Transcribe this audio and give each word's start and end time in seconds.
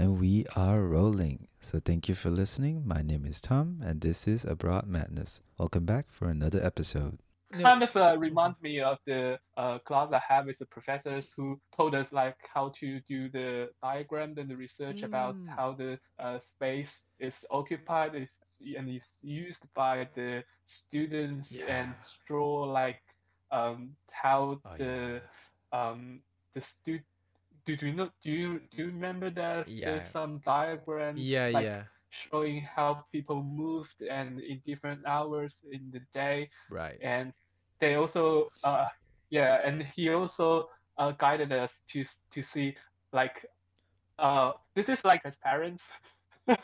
And 0.00 0.18
we 0.18 0.46
are 0.56 0.80
rolling. 0.80 1.48
So 1.60 1.78
thank 1.78 2.08
you 2.08 2.14
for 2.14 2.30
listening. 2.30 2.86
My 2.86 3.02
name 3.02 3.26
is 3.26 3.38
Tom, 3.40 3.80
and 3.84 4.00
this 4.00 4.26
is 4.26 4.46
Abroad 4.46 4.86
Madness. 4.86 5.42
Welcome 5.58 5.84
back 5.84 6.06
for 6.10 6.28
another 6.30 6.64
episode. 6.64 7.18
Kind 7.52 7.82
of 7.82 7.94
uh, 7.94 8.16
reminds 8.16 8.56
me 8.62 8.80
of 8.80 8.96
the 9.06 9.38
uh, 9.58 9.78
class 9.80 10.08
I 10.12 10.20
have 10.26 10.46
with 10.46 10.58
the 10.58 10.64
professors 10.66 11.26
who 11.36 11.60
told 11.76 11.94
us 11.94 12.06
like 12.12 12.36
how 12.54 12.72
to 12.80 13.00
do 13.10 13.28
the 13.28 13.68
diagram 13.82 14.34
and 14.38 14.48
the 14.48 14.56
research 14.56 15.02
about 15.02 15.34
Mm. 15.36 15.48
how 15.54 15.72
the 15.72 15.98
uh, 16.18 16.38
space 16.56 16.88
is 17.18 17.34
occupied 17.50 18.14
is, 18.14 18.28
and 18.78 18.88
is 18.88 19.02
used 19.22 19.64
by 19.74 20.08
the 20.14 20.42
students 20.88 21.46
and 21.50 21.88
Yeah. 21.92 21.92
draw 22.26 22.64
like 22.64 23.02
um, 23.52 23.96
how 24.22 24.60
Oh, 24.64 24.76
the 24.78 25.20
um, 25.72 26.20
the 26.54 26.62
stu- 26.82 27.00
do, 27.66 27.76
do 27.76 27.86
you 27.86 27.92
know 27.94 28.08
do 28.22 28.30
you 28.30 28.60
do 28.70 28.76
you 28.82 28.86
remember 28.86 29.30
that 29.30 29.66
Yeah. 29.68 29.86
there's 29.86 30.12
some 30.12 30.40
diagrams 30.44 31.18
Yeah, 31.20 31.48
like 31.52 31.64
yeah. 31.64 31.82
showing 32.30 32.66
how 32.74 33.04
people 33.12 33.42
moved 33.42 34.00
and 34.10 34.40
in 34.40 34.60
different 34.66 35.04
hours 35.06 35.52
in 35.70 35.90
the 35.92 36.00
day 36.14 36.48
Right. 36.70 36.98
and 37.02 37.32
they 37.80 37.94
also 37.94 38.48
uh 38.64 38.86
yeah 39.30 39.58
and 39.64 39.84
he 39.94 40.10
also 40.10 40.68
uh, 40.98 41.12
guided 41.20 41.52
us 41.52 41.70
to 41.92 42.04
to 42.34 42.42
see 42.52 42.74
like 43.12 43.34
uh 44.18 44.52
this 44.76 44.86
is 44.88 44.98
like 45.04 45.22
his 45.24 45.34
parents 45.42 45.82
do 46.48 46.54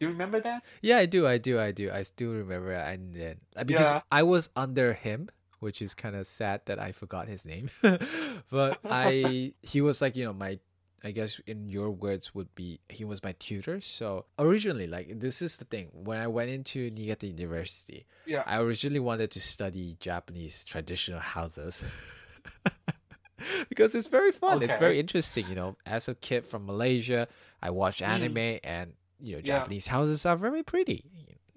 you 0.00 0.08
remember 0.08 0.40
that 0.40 0.62
Yeah, 0.82 0.98
I 0.98 1.06
do, 1.06 1.26
I 1.26 1.38
do, 1.38 1.60
I 1.60 1.70
do. 1.72 1.90
I 1.90 2.02
still 2.02 2.32
remember 2.32 2.72
and 2.72 3.14
then 3.14 3.40
uh, 3.56 3.64
because 3.64 3.92
Yeah. 3.92 4.00
I 4.10 4.22
was 4.22 4.48
under 4.56 4.92
him, 4.94 5.28
which 5.60 5.80
is 5.80 5.94
kind 5.94 6.16
of 6.16 6.26
sad 6.26 6.62
that 6.66 6.78
I 6.78 6.92
forgot 6.92 7.28
his 7.28 7.44
name. 7.44 7.70
but 8.50 8.78
I 8.84 9.52
he 9.62 9.80
was 9.80 10.02
like, 10.02 10.16
you 10.16 10.24
know, 10.24 10.32
my 10.32 10.58
I 11.02 11.12
guess 11.12 11.40
in 11.46 11.68
your 11.70 11.90
words 11.90 12.34
would 12.34 12.54
be 12.54 12.80
he 12.90 13.04
was 13.06 13.22
my 13.22 13.32
tutor. 13.38 13.80
So 13.80 14.26
originally 14.38 14.86
like 14.86 15.20
this 15.20 15.40
is 15.40 15.56
the 15.56 15.64
thing. 15.64 15.88
When 15.92 16.18
I 16.18 16.26
went 16.26 16.50
into 16.50 16.90
Niigata 16.90 17.26
University, 17.26 18.04
yeah 18.26 18.42
I 18.46 18.58
originally 18.60 19.00
wanted 19.00 19.30
to 19.32 19.40
study 19.40 19.96
Japanese 20.00 20.64
traditional 20.64 21.20
houses. 21.20 21.82
because 23.68 23.94
it's 23.94 24.08
very 24.08 24.32
fun. 24.32 24.62
It's 24.62 24.76
very 24.76 25.00
interesting, 25.00 25.48
you 25.48 25.54
know. 25.54 25.76
As 25.86 26.08
a 26.08 26.14
kid 26.14 26.44
from 26.44 26.66
Malaysia, 26.66 27.28
I 27.62 27.70
watch 27.70 28.00
Mm. 28.00 28.08
anime 28.08 28.58
and 28.64 28.92
you 29.22 29.32
know, 29.36 29.38
Yeah. 29.44 29.58
Japanese 29.58 29.86
houses 29.86 30.24
are 30.26 30.36
very 30.36 30.62
pretty. 30.62 31.04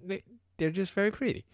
They 0.03 0.23
they're 0.57 0.71
just 0.71 0.93
very 0.93 1.11
pretty. 1.11 1.45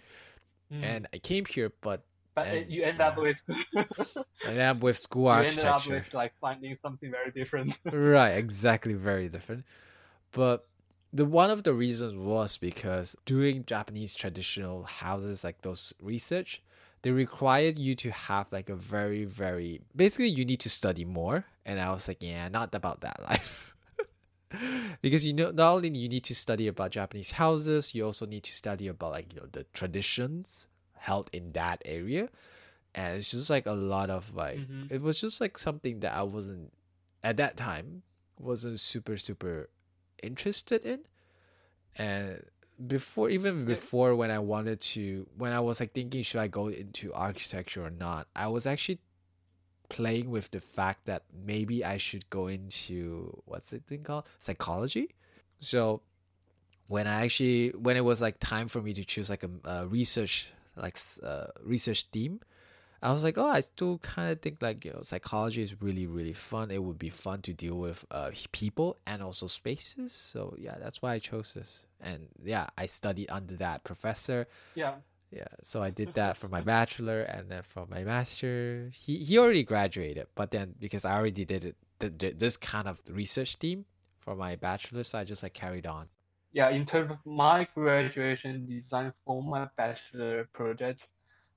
Mm. 0.73 0.83
And 0.83 1.07
I 1.13 1.17
came 1.19 1.45
here 1.45 1.71
but 1.81 2.03
but 2.45 2.69
you 2.69 2.83
end 2.83 3.01
up 3.01 3.17
with 3.17 3.37
I 3.75 4.23
ended 4.45 4.59
up 4.61 4.81
with 4.81 4.97
school 4.97 5.25
you 5.25 5.47
ended 5.47 5.63
up 5.65 5.87
with 5.87 6.13
like 6.13 6.33
finding 6.39 6.77
something 6.81 7.11
very 7.11 7.31
different 7.31 7.73
right, 7.91 8.31
exactly 8.31 8.93
very 8.93 9.29
different. 9.29 9.65
But 10.31 10.67
the 11.11 11.25
one 11.25 11.49
of 11.49 11.63
the 11.63 11.73
reasons 11.73 12.15
was 12.15 12.57
because 12.57 13.15
doing 13.25 13.65
Japanese 13.65 14.15
traditional 14.15 14.83
houses 14.83 15.43
like 15.43 15.61
those 15.61 15.93
research, 16.01 16.61
they 17.01 17.11
required 17.11 17.77
you 17.79 17.95
to 17.95 18.11
have 18.11 18.51
like 18.51 18.69
a 18.69 18.75
very, 18.75 19.25
very 19.25 19.81
basically 19.95 20.27
you 20.27 20.45
need 20.45 20.59
to 20.61 20.69
study 20.69 21.05
more. 21.05 21.45
And 21.65 21.79
I 21.79 21.91
was 21.91 22.07
like, 22.07 22.21
yeah, 22.21 22.47
not 22.49 22.73
about 22.75 23.01
that 23.01 23.21
life. 23.23 23.73
because 25.01 25.25
you 25.25 25.33
know 25.33 25.51
not 25.51 25.75
only 25.75 25.89
you 25.89 26.09
need 26.09 26.23
to 26.25 26.35
study 26.35 26.67
about 26.67 26.91
Japanese 26.91 27.31
houses, 27.31 27.95
you 27.95 28.05
also 28.05 28.25
need 28.25 28.43
to 28.43 28.53
study 28.53 28.87
about 28.87 29.11
like 29.11 29.33
you 29.33 29.39
know 29.39 29.47
the 29.51 29.65
traditions 29.73 30.67
held 30.99 31.29
in 31.33 31.51
that 31.53 31.81
area. 31.85 32.29
And 32.95 33.17
it's 33.17 33.29
just 33.31 33.49
like 33.49 33.65
a 33.65 33.71
lot 33.73 34.09
of 34.09 34.35
like 34.35 34.59
Mhm. 34.59 34.91
it 34.91 35.01
was 35.01 35.19
just 35.21 35.39
like 35.41 35.57
something 35.57 35.99
that 36.01 36.13
I 36.13 36.23
wasn't 36.23 36.73
at 37.23 37.37
that 37.37 37.57
time 37.57 38.03
wasn't 38.39 38.79
super 38.79 39.17
super 39.17 39.69
interested 40.23 40.83
in 40.85 41.01
and 41.97 42.43
before 42.87 43.29
even 43.29 43.65
before 43.65 44.15
when 44.15 44.31
i 44.31 44.39
wanted 44.39 44.79
to 44.79 45.27
when 45.37 45.51
i 45.51 45.59
was 45.59 45.81
like 45.81 45.91
thinking 45.91 46.23
should 46.23 46.39
i 46.39 46.47
go 46.47 46.67
into 46.69 47.11
architecture 47.13 47.83
or 47.83 47.89
not 47.89 48.27
i 48.35 48.47
was 48.47 48.65
actually 48.65 48.99
playing 49.89 50.29
with 50.29 50.51
the 50.51 50.61
fact 50.61 51.05
that 51.05 51.23
maybe 51.45 51.83
i 51.83 51.97
should 51.97 52.29
go 52.29 52.47
into 52.47 53.41
what's 53.45 53.73
it 53.73 53.83
thing 53.87 54.03
called 54.03 54.23
psychology 54.39 55.09
so 55.59 56.01
when 56.87 57.05
i 57.07 57.25
actually 57.25 57.69
when 57.71 57.97
it 57.97 58.05
was 58.05 58.21
like 58.21 58.39
time 58.39 58.69
for 58.69 58.81
me 58.81 58.93
to 58.93 59.03
choose 59.03 59.29
like 59.29 59.43
a, 59.43 59.49
a 59.65 59.87
research 59.87 60.51
like 60.79 60.97
uh, 61.23 61.47
research 61.63 62.09
team. 62.11 62.39
I 63.01 63.13
was 63.13 63.23
like, 63.23 63.37
oh, 63.37 63.47
I 63.47 63.61
still 63.61 63.97
kind 63.99 64.29
of 64.31 64.41
think 64.41 64.61
like 64.61 64.83
you 64.83 64.91
know, 64.91 65.01
psychology 65.03 65.61
is 65.61 65.81
really 65.81 66.05
really 66.05 66.33
fun. 66.33 66.69
It 66.71 66.83
would 66.83 66.99
be 66.99 67.09
fun 67.09 67.41
to 67.43 67.53
deal 67.53 67.75
with 67.75 68.03
uh 68.11 68.31
people 68.51 68.97
and 69.05 69.23
also 69.23 69.47
spaces. 69.47 70.11
So 70.11 70.55
yeah, 70.59 70.75
that's 70.81 71.01
why 71.01 71.13
I 71.13 71.19
chose 71.19 71.53
this. 71.53 71.85
And 72.01 72.27
yeah, 72.43 72.67
I 72.77 72.87
studied 72.87 73.29
under 73.29 73.55
that 73.57 73.83
professor. 73.83 74.47
yeah 74.75 74.95
Yeah, 75.31 75.47
so 75.61 75.81
I 75.83 75.91
did 75.91 76.13
that 76.15 76.37
for 76.37 76.47
my 76.49 76.61
bachelor 76.61 77.21
and 77.21 77.49
then 77.51 77.63
for 77.63 77.85
my 77.87 78.03
master. 78.03 78.89
He 78.93 79.23
he 79.23 79.37
already 79.37 79.63
graduated, 79.63 80.27
but 80.35 80.51
then 80.51 80.75
because 80.79 81.05
I 81.05 81.13
already 81.15 81.45
did 81.45 81.63
it, 81.63 81.75
th- 81.99 82.17
th- 82.17 82.37
this 82.37 82.57
kind 82.57 82.87
of 82.87 83.01
research 83.09 83.59
team 83.59 83.85
for 84.19 84.35
my 84.35 84.55
bachelor, 84.57 85.03
so 85.03 85.19
I 85.19 85.23
just 85.23 85.43
like 85.43 85.53
carried 85.53 85.87
on. 85.87 86.07
Yeah 86.53 86.69
in 86.69 86.85
terms 86.85 87.11
of 87.11 87.17
my 87.25 87.67
graduation 87.75 88.65
design 88.67 89.13
for 89.25 89.41
my 89.43 89.67
bachelor 89.77 90.47
project 90.53 90.99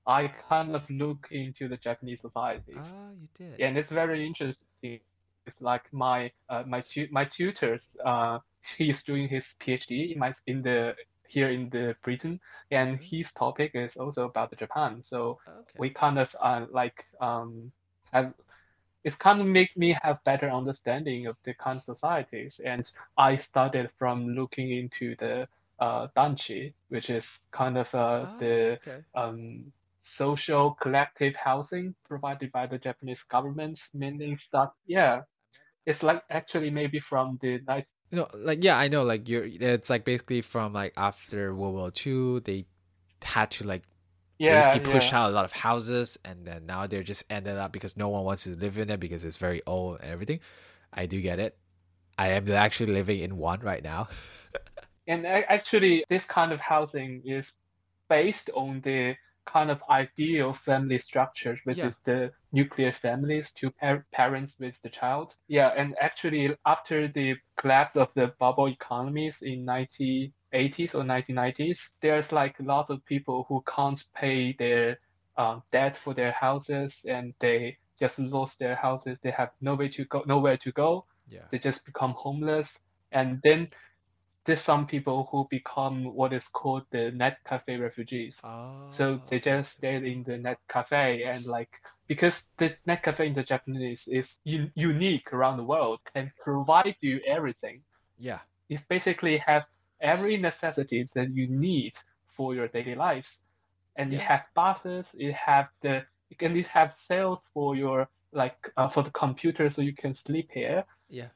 i 0.07 0.27
kind 0.49 0.75
of 0.75 0.81
look 0.89 1.27
into 1.31 1.67
the 1.67 1.77
japanese 1.77 2.19
society 2.21 2.73
Ah, 2.77 3.09
you 3.11 3.27
did. 3.37 3.59
Yeah, 3.59 3.67
and 3.67 3.77
it's 3.77 3.91
very 3.91 4.25
interesting. 4.25 4.99
It's 5.45 5.61
like 5.61 5.83
my 5.91 6.31
uh, 6.49 6.63
my 6.67 6.81
tu- 6.93 7.07
my 7.11 7.25
tutors. 7.37 7.81
Uh, 8.05 8.39
he's 8.77 8.95
doing 9.05 9.27
his 9.27 9.43
PhD 9.61 10.13
in 10.13 10.19
my 10.19 10.33
in 10.47 10.61
the 10.63 10.93
here 11.27 11.49
in 11.51 11.69
the 11.69 11.95
Britain, 12.03 12.39
and 12.71 12.99
Mhm. 12.99 13.07
his 13.11 13.25
topic 13.37 13.71
is 13.75 13.91
also 13.97 14.21
about 14.31 14.49
the 14.51 14.55
Japan. 14.55 15.03
So 15.09 15.39
Okay. 15.47 15.79
we 15.79 15.89
kind 15.89 16.17
of 16.19 16.27
uh, 16.41 16.65
like 16.71 16.97
um 17.21 17.71
have 18.13 18.33
it 19.03 19.17
kind 19.19 19.41
of 19.41 19.47
makes 19.47 19.75
me 19.75 19.95
have 20.01 20.23
better 20.23 20.49
understanding 20.49 21.27
of 21.27 21.35
the 21.45 21.53
kind 21.55 21.81
of 21.85 21.95
societies. 21.95 22.51
And 22.65 22.85
I 23.17 23.41
started 23.49 23.89
from 23.99 24.29
looking 24.29 24.71
into 24.71 25.15
the 25.19 25.47
uh, 25.79 26.07
danchi, 26.15 26.73
which 26.89 27.09
is 27.09 27.23
kind 27.51 27.77
of 27.77 27.87
uh, 27.93 27.97
Ah, 27.97 28.35
the 28.39 28.77
okay. 28.81 28.99
um, 29.15 29.71
social 30.17 30.77
collective 30.81 31.33
housing 31.35 31.95
provided 32.07 32.51
by 32.51 32.67
the 32.67 32.77
Japanese 32.77 33.17
government, 33.29 33.77
meaning 33.93 34.37
start 34.47 34.71
yeah. 34.87 35.21
It's 35.85 36.01
like 36.01 36.23
actually 36.29 36.69
maybe 36.69 37.01
from 37.09 37.39
the 37.41 37.59
night 37.67 37.87
You 38.11 38.19
know, 38.19 38.27
like 38.35 38.63
yeah, 38.63 38.77
I 38.77 38.87
know. 38.87 39.03
Like 39.03 39.27
you're, 39.27 39.45
it's 39.45 39.89
like 39.89 40.05
basically 40.05 40.41
from 40.41 40.71
like 40.73 40.93
after 40.95 41.53
World 41.53 41.75
War 41.75 41.91
II, 42.05 42.39
they 42.39 42.65
had 43.23 43.51
to 43.51 43.65
like 43.67 43.83
yeah, 44.43 44.67
basically 44.67 44.91
push 44.91 45.11
yeah. 45.11 45.19
out 45.23 45.29
a 45.31 45.33
lot 45.33 45.45
of 45.45 45.51
houses, 45.51 46.17
and 46.23 46.45
then 46.45 46.65
now 46.65 46.87
they're 46.87 47.03
just 47.03 47.23
ended 47.29 47.57
up 47.57 47.71
because 47.71 47.95
no 47.97 48.09
one 48.09 48.23
wants 48.23 48.43
to 48.43 48.51
live 48.51 48.77
in 48.77 48.89
it 48.89 48.99
because 48.99 49.23
it's 49.23 49.37
very 49.37 49.61
old 49.65 50.01
and 50.01 50.09
everything. 50.11 50.39
I 50.91 51.05
do 51.05 51.21
get 51.21 51.39
it. 51.39 51.57
I 52.17 52.29
am 52.29 52.49
actually 52.51 52.93
living 52.93 53.19
in 53.19 53.37
one 53.37 53.61
right 53.61 53.83
now. 53.83 54.07
And 55.05 55.25
actually, 55.27 56.05
this 56.09 56.21
kind 56.33 56.53
of 56.53 56.59
housing 56.61 57.21
is 57.25 57.43
based 58.09 58.49
on 58.55 58.81
the 58.85 59.15
kind 59.51 59.69
of 59.69 59.79
ideal 59.89 60.57
family 60.65 61.03
structures, 61.05 61.59
which 61.65 61.77
Yeah. 61.77 61.87
is 61.87 61.93
the 62.05 62.31
nuclear 62.53 62.93
families, 63.01 63.45
two 63.59 63.69
par- 63.71 64.05
parents 64.13 64.53
with 64.59 64.75
the 64.83 64.89
child. 64.89 65.33
Yeah, 65.47 65.73
and 65.75 65.95
actually, 65.99 66.55
after 66.65 67.09
the 67.09 67.35
collapse 67.59 67.97
of 67.97 68.09
the 68.15 68.27
bubble 68.39 68.67
economies 68.67 69.33
in 69.41 69.65
1980s 70.53 70.89
or 70.93 71.03
1990s, 71.03 71.77
there's 72.01 72.31
like 72.31 72.55
lots 72.59 72.89
of 72.89 73.03
people 73.05 73.45
who 73.49 73.63
can't 73.75 73.99
pay 74.15 74.55
their 74.59 74.99
uh, 75.37 75.59
debt 75.71 75.95
for 76.03 76.13
their 76.13 76.31
houses, 76.33 76.91
and 77.05 77.33
they 77.41 77.77
just 77.99 78.17
lost 78.19 78.53
their 78.59 78.75
houses. 78.75 79.17
They 79.23 79.31
have 79.31 79.49
nowhere 79.61 79.89
to 79.97 80.05
go, 80.05 80.23
nowhere 80.27 80.57
to 80.63 80.71
go 80.73 81.05
Yeah. 81.29 81.47
they 81.51 81.59
just 81.59 81.83
become 81.85 82.13
homeless 82.17 82.67
and 83.11 83.39
then 83.43 83.67
there's 84.45 84.63
some 84.65 84.85
people 84.87 85.27
who 85.31 85.47
become 85.49 86.13
what 86.15 86.33
is 86.33 86.43
called 86.53 86.83
the 86.91 87.11
net 87.11 87.37
cafe 87.47 87.77
refugees 87.77 88.33
Oh, 88.43 88.91
so 88.97 89.19
they 89.29 89.39
just 89.39 89.69
stay 89.77 89.95
in 89.95 90.23
the 90.27 90.37
net 90.37 90.59
cafe 90.71 91.23
and 91.23 91.45
like 91.45 91.69
because 92.07 92.33
the 92.59 92.75
net 92.85 93.03
cafe 93.03 93.27
in 93.27 93.33
the 93.33 93.43
japanese 93.43 93.99
is 94.07 94.25
un- 94.45 94.71
unique 94.75 95.31
around 95.33 95.57
the 95.57 95.63
world 95.63 95.99
and 96.15 96.29
provide 96.43 96.95
you 97.01 97.19
everything 97.27 97.81
yeah. 98.17 98.39
it 98.69 98.81
basically 98.89 99.37
have 99.45 99.63
every 100.03 100.37
necessity 100.37 101.09
that 101.15 101.29
you 101.33 101.47
need 101.47 101.93
for 102.35 102.53
your 102.55 102.67
daily 102.67 102.95
life 102.95 103.25
and 103.97 104.11
it 104.11 104.17
Yeah. 104.17 104.27
have 104.31 104.43
buses 104.55 105.05
it 105.13 105.33
have 105.33 105.67
the 105.81 105.95
and 106.41 106.57
it 106.57 106.67
have 106.67 106.91
cells 107.07 107.39
for 107.53 107.75
your 107.75 108.07
like 108.41 108.57
uh, 108.77 108.89
for 108.93 109.03
the 109.03 109.11
computer 109.11 109.71
so 109.75 109.81
you 109.81 109.95
can 110.03 110.15
sleep 110.25 110.49
here 110.53 110.83
Yeah. 111.09 111.29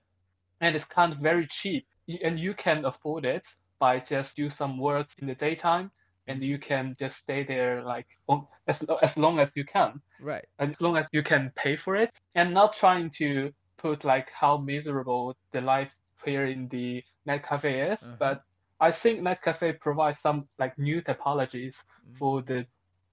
and 0.62 0.76
it's 0.76 0.86
kind 0.94 1.14
of 1.14 1.20
very 1.20 1.48
cheap 1.62 1.86
and 2.26 2.40
you 2.40 2.54
can 2.56 2.86
afford 2.86 3.26
it 3.26 3.44
by 3.80 4.00
just 4.10 4.30
do 4.36 4.50
some 4.58 4.78
work 4.80 5.08
in 5.20 5.28
the 5.28 5.36
daytime 5.36 5.92
and 6.28 6.42
you 6.44 6.58
can 6.58 6.96
just 7.00 7.16
stay 7.24 7.44
there 7.46 7.84
like 7.84 8.08
on, 8.28 8.48
as, 8.68 8.76
as 9.02 9.12
long 9.16 9.40
as 9.40 9.50
you 9.56 9.66
can 9.66 10.02
Right. 10.20 10.46
as 10.60 10.70
long 10.80 10.98
as 10.98 11.06
you 11.12 11.24
can 11.24 11.52
pay 11.64 11.78
for 11.86 11.96
it 11.96 12.12
and 12.36 12.54
not 12.54 12.72
trying 12.80 13.12
to 13.20 13.52
put 13.78 14.04
like 14.04 14.28
how 14.42 14.58
miserable 14.58 15.36
the 15.54 15.62
life 15.62 15.92
here 16.26 16.46
in 16.46 16.68
the 16.70 17.04
net 17.28 17.42
cafe 17.48 17.74
is, 17.92 18.00
Uh-huh. 18.02 18.16
but 18.20 18.38
I 18.80 18.92
think 19.04 19.22
net 19.22 19.42
cafe 19.44 19.74
provides 19.74 20.18
some 20.24 20.48
like 20.60 20.78
new 20.78 21.02
typologies 21.02 21.74
Mm. 22.08 22.18
for 22.20 22.42
the 22.42 22.66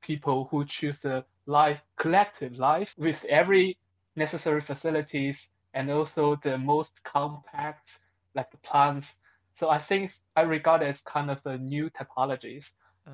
people 0.02 0.49
who 0.50 0.64
choose 0.81 0.96
a 1.05 1.25
life 1.46 1.81
collective 2.00 2.52
life 2.55 2.88
with 2.99 3.16
every 3.28 3.76
necessary 4.16 4.62
facilities 4.66 5.37
and 5.75 5.90
also 5.90 6.37
the 6.44 6.56
most 6.58 6.90
compact 7.05 7.87
like 8.34 8.50
the 8.50 8.58
plants. 8.58 9.06
So 9.58 9.69
I 9.70 9.82
think 9.88 10.11
I 10.37 10.43
regard 10.43 10.82
it 10.82 10.88
as 10.88 10.96
kind 11.12 11.31
of 11.31 11.38
a 11.46 11.56
new 11.58 11.90
typologies. 11.90 12.62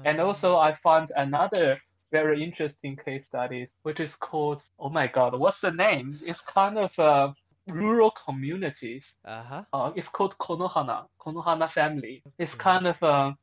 And 0.05 0.21
Um, 0.21 0.27
also 0.27 0.57
I 0.57 0.77
found 0.83 1.11
another 1.17 1.81
very 2.13 2.43
interesting 2.43 2.97
case 2.97 3.25
study, 3.29 3.69
which 3.83 4.01
is 4.01 4.11
called, 4.21 4.61
oh 4.79 4.89
my 4.91 5.07
God, 5.07 5.39
what's 5.39 5.61
the 5.63 5.71
name? 5.71 6.19
It's 6.23 6.41
kind 6.53 6.79
of 6.79 6.91
uh, 6.99 7.33
rural 7.69 8.13
communities. 8.27 9.03
uh-huh. 9.25 9.63
Uh, 9.73 9.93
it's 9.97 10.09
called 10.13 10.35
Konohana, 10.39 11.07
Konohana 11.21 11.73
family. 11.73 12.23
It's 12.39 12.53
kind 12.59 12.87
of 12.87 12.97
a, 13.03 13.37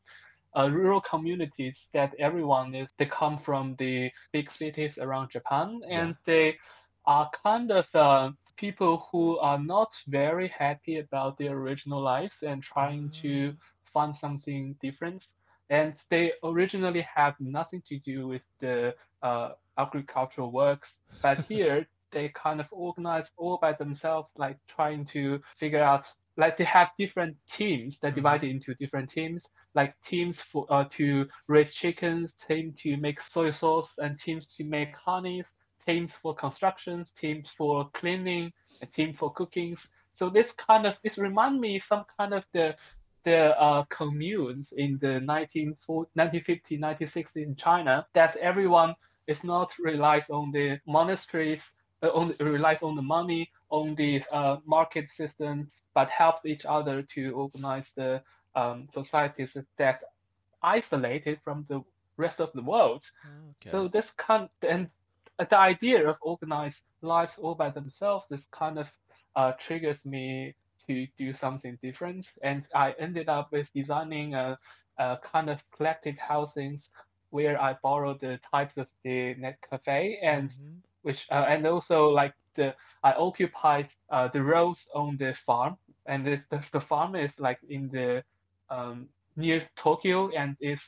uh, 0.58 0.70
rural 0.70 1.02
communities 1.02 1.76
that 1.94 2.14
everyone 2.20 2.74
is, 2.74 2.88
they 2.98 3.06
come 3.06 3.40
from 3.46 3.76
the 3.80 4.10
big 4.34 4.52
cities 4.52 4.92
around 5.00 5.30
Japan 5.32 5.82
and 5.90 6.16
they 6.26 6.56
are 7.06 7.30
kind 7.44 7.72
of 7.72 7.86
uh, 7.94 8.32
people 8.58 9.08
who 9.12 9.38
are 9.38 9.60
not 9.60 9.90
very 10.08 10.52
happy 10.58 10.98
about 10.98 11.38
their 11.38 11.54
original 11.54 12.02
lives 12.02 12.34
and 12.42 12.64
trying 12.64 13.12
to 13.22 13.54
find 13.94 14.16
something 14.20 14.76
different. 14.82 15.22
And 15.70 15.94
they 16.10 16.32
originally 16.44 17.06
have 17.16 17.36
nothing 17.40 17.84
to 17.90 18.00
do 18.00 18.28
with 18.28 18.42
the 18.60 18.96
uh, 19.22 19.50
agricultural 19.78 20.52
works, 20.52 20.88
but 21.22 21.46
here 21.50 21.86
they 22.12 22.32
kind 22.42 22.60
of 22.60 22.68
organize 22.72 23.26
all 23.38 23.58
by 23.62 23.74
themselves, 23.74 24.30
like 24.38 24.58
trying 24.76 25.08
to 25.14 25.40
figure 25.60 25.84
out, 25.84 26.04
like 26.38 26.58
they 26.58 26.66
have 26.66 26.88
different 26.98 27.36
teams 27.58 27.96
that 28.02 28.16
Mhm. 28.16 28.16
divided 28.16 28.50
into 28.50 28.74
different 28.76 29.10
teams, 29.12 29.42
like 29.76 29.96
teams 30.10 30.36
for 30.52 30.66
uh, 30.70 30.86
to 30.98 31.26
raise 31.48 31.72
chickens, 31.82 32.30
team 32.48 32.74
to 32.84 32.98
make 32.98 33.18
soy 33.34 33.52
sauce, 33.60 33.90
and 33.98 34.18
teams 34.26 34.46
to 34.58 34.64
make 34.64 34.90
honeys, 35.06 35.46
teams 35.86 36.10
for 36.22 36.36
constructions, 36.36 37.08
teams 37.20 37.46
for 37.58 37.90
cleaning, 38.00 38.52
a 38.82 38.86
team 38.88 39.16
for 39.20 39.34
cookings. 39.34 39.78
So 40.20 40.30
this 40.30 40.46
kind 40.68 40.86
of 40.86 40.94
this 41.04 41.18
remind 41.18 41.60
me 41.60 41.82
some 41.90 42.06
kind 42.18 42.34
of 42.34 42.44
the 42.54 42.76
the 43.26 43.50
uh, 43.60 43.84
communes 43.96 44.68
in 44.78 44.98
the 45.02 45.20
1940, 45.22 46.10
1950, 46.16 46.78
1960 46.78 47.44
in 47.44 47.56
China 47.56 48.06
that 48.16 48.36
everyone 48.38 48.96
is 49.28 49.38
not 49.44 49.70
relies 49.80 50.24
on 50.30 50.52
the 50.52 50.78
monasteries, 50.88 51.60
uh, 52.04 52.08
on 52.08 52.34
relies 52.40 52.78
on 52.82 52.96
the 52.96 53.02
money, 53.02 53.50
on 53.70 53.96
the 53.96 54.22
uh, 54.32 54.58
market 54.66 55.06
system, 55.18 55.70
but 55.94 56.10
helps 56.10 56.46
each 56.46 56.64
other 56.68 57.04
to 57.16 57.32
organize 57.32 57.86
the 57.96 58.22
um, 58.56 58.88
societies 58.94 59.50
that 59.78 60.02
isolated 60.64 61.40
from 61.44 61.66
the 61.70 61.82
rest 62.18 62.40
of 62.40 62.50
the 62.54 62.62
world. 62.62 63.02
Okay. 63.26 63.72
So 63.72 63.88
this 63.88 64.06
kind 64.26 64.50
and 64.68 64.88
the 65.40 65.58
idea 65.58 66.08
of 66.08 66.16
organized 66.22 66.76
lives 67.02 67.32
all 67.42 67.56
by 67.56 67.70
themselves, 67.70 68.26
this 68.30 68.42
kind 68.58 68.78
of 68.80 68.88
uh, 69.36 69.52
triggers 69.68 69.98
me 70.06 70.54
to 70.88 71.08
do 71.18 71.34
something 71.40 71.78
different, 71.82 72.26
and 72.44 72.64
I 72.76 72.94
ended 73.00 73.30
up 73.30 73.52
with 73.52 73.68
designing 73.76 74.34
a, 74.36 74.58
a 74.98 75.18
kind 75.32 75.50
of 75.50 75.58
collective 75.76 76.16
housings 76.18 76.82
where 77.30 77.60
I 77.62 77.76
borrowed 77.84 78.20
the 78.22 78.40
types 78.52 78.74
of 78.78 78.88
the 79.04 79.36
net 79.36 79.58
cafe 79.70 80.20
and 80.24 80.50
Mhm. 80.50 80.82
Which 81.08 81.22
uh, 81.32 81.46
and 81.54 81.66
also 81.66 82.00
like 82.22 82.34
the 82.58 82.68
I 83.04 83.12
occupied 83.14 83.88
uh, 84.16 84.28
the 84.34 84.44
roads 84.44 84.80
on 84.94 85.18
the 85.20 85.32
farm, 85.46 85.78
and 86.06 86.26
this 86.28 86.40
the, 86.52 86.60
the 86.74 86.82
farm 86.90 87.16
is 87.16 87.32
like 87.40 87.60
in 87.70 87.90
the 87.98 88.24
um, 88.70 89.08
near 89.36 89.60
Tokyo, 89.84 90.30
and 90.38 90.56
is 90.62 90.80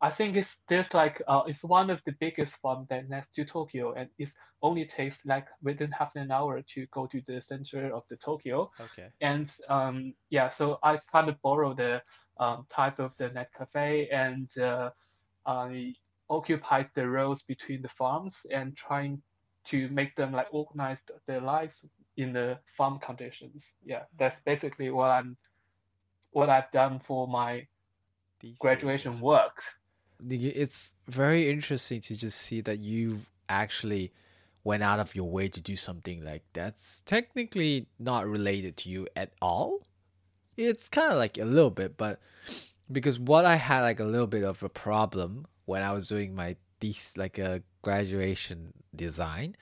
I 0.00 0.10
think 0.16 0.36
it's 0.36 0.48
there's 0.68 0.90
like 0.94 1.16
uh, 1.32 1.42
it's 1.46 1.62
one 1.62 1.90
of 1.90 1.98
the 2.06 2.14
biggest 2.20 2.52
farm 2.62 2.86
that 2.90 3.08
next 3.08 3.28
to 3.36 3.44
Tokyo, 3.44 3.92
and 3.98 4.08
it 4.18 4.28
only 4.62 4.88
takes 4.96 5.16
like 5.24 5.46
within 5.62 5.90
half 5.98 6.12
an 6.16 6.30
hour 6.30 6.62
to 6.74 6.86
go 6.92 7.06
to 7.12 7.20
the 7.26 7.42
center 7.48 7.92
of 7.94 8.02
the 8.10 8.16
Tokyo, 8.24 8.70
Okay. 8.80 9.08
and 9.20 9.48
um, 9.68 10.14
yeah, 10.30 10.50
so 10.58 10.78
I 10.82 10.98
kind 11.12 11.28
of 11.28 11.36
borrow 11.42 11.74
the 11.74 12.00
um, 12.44 12.66
type 12.74 12.98
of 12.98 13.10
the 13.18 13.28
net 13.30 13.50
cafe 13.58 14.08
and 14.12 14.48
uh, 14.70 14.90
I 15.46 15.92
occupied 16.30 16.88
the 16.94 17.06
roads 17.08 17.40
between 17.48 17.82
the 17.82 17.88
farms 17.98 18.32
and 18.54 18.76
trying 18.86 19.20
to 19.70 19.88
make 19.88 20.14
them 20.16 20.32
like 20.32 20.46
organize 20.52 20.98
their 21.26 21.40
lives 21.40 21.72
in 22.16 22.32
the 22.32 22.58
farm 22.76 22.98
conditions. 23.04 23.62
Yeah, 23.84 24.02
that's 24.18 24.36
basically 24.44 24.90
what 24.90 25.10
I'm 25.10 25.36
what 26.32 26.50
I've 26.50 26.70
done 26.72 27.00
for 27.06 27.26
my 27.26 27.66
graduation 28.58 29.20
work. 29.20 29.62
It's 30.28 30.94
very 31.06 31.48
interesting 31.48 32.00
to 32.02 32.16
just 32.16 32.38
see 32.38 32.60
that 32.62 32.78
you've 32.78 33.30
actually 33.48 34.12
went 34.64 34.82
out 34.82 35.00
of 35.00 35.14
your 35.14 35.30
way 35.30 35.48
to 35.48 35.60
do 35.60 35.76
something 35.76 36.22
like 36.24 36.42
that's 36.52 37.00
technically 37.06 37.86
not 37.98 38.26
related 38.26 38.76
to 38.76 38.90
you 38.90 39.06
at 39.16 39.30
all. 39.40 39.82
It's 40.56 40.88
kind 40.88 41.12
of 41.12 41.18
like 41.18 41.38
a 41.38 41.44
little 41.44 41.70
bit, 41.70 41.96
but 41.96 42.20
because 42.90 43.18
what 43.18 43.44
I 43.44 43.56
had 43.56 43.82
like 43.82 44.00
a 44.00 44.04
little 44.04 44.26
bit 44.26 44.42
of 44.42 44.62
a 44.62 44.68
problem 44.68 45.46
when 45.66 45.82
I 45.82 45.92
was 45.92 46.08
doing 46.08 46.34
my 46.34 46.56
this 46.80 47.16
like 47.16 47.38
a 47.38 47.62
graduation 47.82 48.72
design 48.94 49.56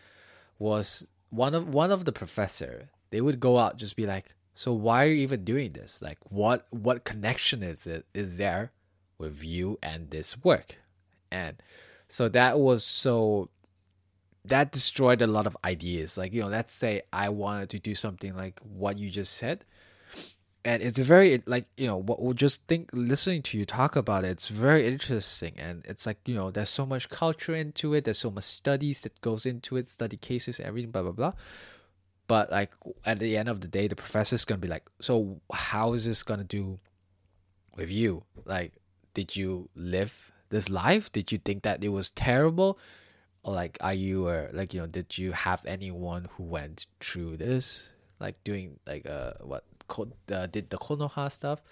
was 0.59 1.07
one 1.31 1.55
of 1.55 1.69
one 1.69 1.91
of 1.91 2.05
the 2.05 2.13
professor 2.13 2.89
they 3.11 3.21
would 3.21 3.41
go 3.41 3.59
out 3.59 3.77
just 3.77 3.97
be 3.97 4.07
like 4.07 4.35
so 4.59 4.73
why 4.73 5.05
are 5.05 5.09
you 5.09 5.17
even 5.17 5.45
doing 5.45 5.73
this? 5.73 6.01
Like 6.01 6.19
what 6.31 6.67
what 6.71 7.05
connection 7.05 7.63
is 7.63 7.87
it 7.87 8.07
is 8.15 8.39
there 8.39 8.73
with 9.19 9.45
you 9.45 9.79
and 9.83 10.11
this 10.11 10.43
work? 10.43 10.77
And 11.31 11.63
so 12.09 12.31
that 12.31 12.59
was 12.59 12.83
so 12.83 13.51
that 14.47 14.73
destroyed 14.73 15.21
a 15.21 15.27
lot 15.27 15.47
of 15.47 15.59
ideas. 15.63 16.17
Like 16.17 16.33
you 16.33 16.41
know 16.41 16.49
let's 16.49 16.73
say 16.73 17.03
i 17.13 17.29
wanted 17.29 17.69
to 17.71 17.79
do 17.79 17.95
something 17.95 18.35
like 18.35 18.59
what 18.61 18.97
you 18.97 19.11
just 19.11 19.35
said 19.35 19.67
and 20.67 20.83
it's 20.83 20.99
very 20.99 21.41
like 21.47 21.67
you 21.77 21.87
know 21.87 21.97
what 21.97 22.21
we'll 22.21 22.35
just 22.35 22.67
think 22.67 22.91
listening 22.93 23.41
to 23.41 23.57
you 23.57 23.65
talk 23.65 23.95
about 23.95 24.25
it 24.25 24.31
it's 24.31 24.49
very 24.49 24.85
interesting. 24.87 25.55
And 25.59 25.85
it's 25.87 26.05
like 26.05 26.19
you 26.27 26.35
know 26.35 26.51
there's 26.51 26.69
so 26.69 26.85
much 26.85 27.09
culture 27.09 27.55
into 27.55 27.95
it. 27.95 28.05
There's 28.05 28.19
so 28.19 28.33
much 28.33 28.45
studies 28.45 29.03
that 29.03 29.21
goes 29.21 29.47
into 29.47 29.77
it 29.77 29.89
study 29.89 30.17
cases 30.17 30.59
everything 30.59 30.91
blah 30.91 31.03
blah 31.03 31.13
blah. 31.13 31.33
But 32.27 32.51
like 32.51 32.75
at 33.05 33.21
the 33.21 33.37
end 33.37 33.49
of 33.49 33.61
the 33.61 33.69
day 33.69 33.87
the 33.87 33.95
professor's 33.95 34.45
gonna 34.45 34.59
be 34.59 34.67
like 34.67 34.91
so 35.01 35.41
how 35.53 35.93
is 35.93 36.05
this 36.05 36.25
gonna 36.25 36.45
do 36.45 36.81
with 37.77 37.91
you? 37.91 38.25
Like 38.44 38.73
did 39.15 39.37
you 39.37 39.69
live 39.77 40.32
this 40.49 40.69
life? 40.69 41.13
Did 41.13 41.31
you 41.31 41.39
think 41.39 41.63
that 41.63 41.85
it 41.85 41.91
was 41.91 42.11
terrible? 42.11 42.81
Or 43.44 43.55
like 43.55 43.79
are 43.81 43.94
you 43.94 44.27
uh, 44.27 44.49
like 44.53 44.75
you 44.75 44.81
know 44.81 44.89
did 44.89 45.17
you 45.17 45.31
have 45.31 45.65
anyone 45.65 46.27
who 46.32 46.43
went 46.43 46.87
through 46.99 47.37
this? 47.37 47.93
Like 48.19 48.43
doing 48.43 48.81
like 48.85 49.06
uh 49.06 49.35
what 49.43 49.63
uh, 50.31 50.46
did 50.46 50.70
the 50.70 50.78
konoha 50.78 51.31
stuff. 51.31 51.62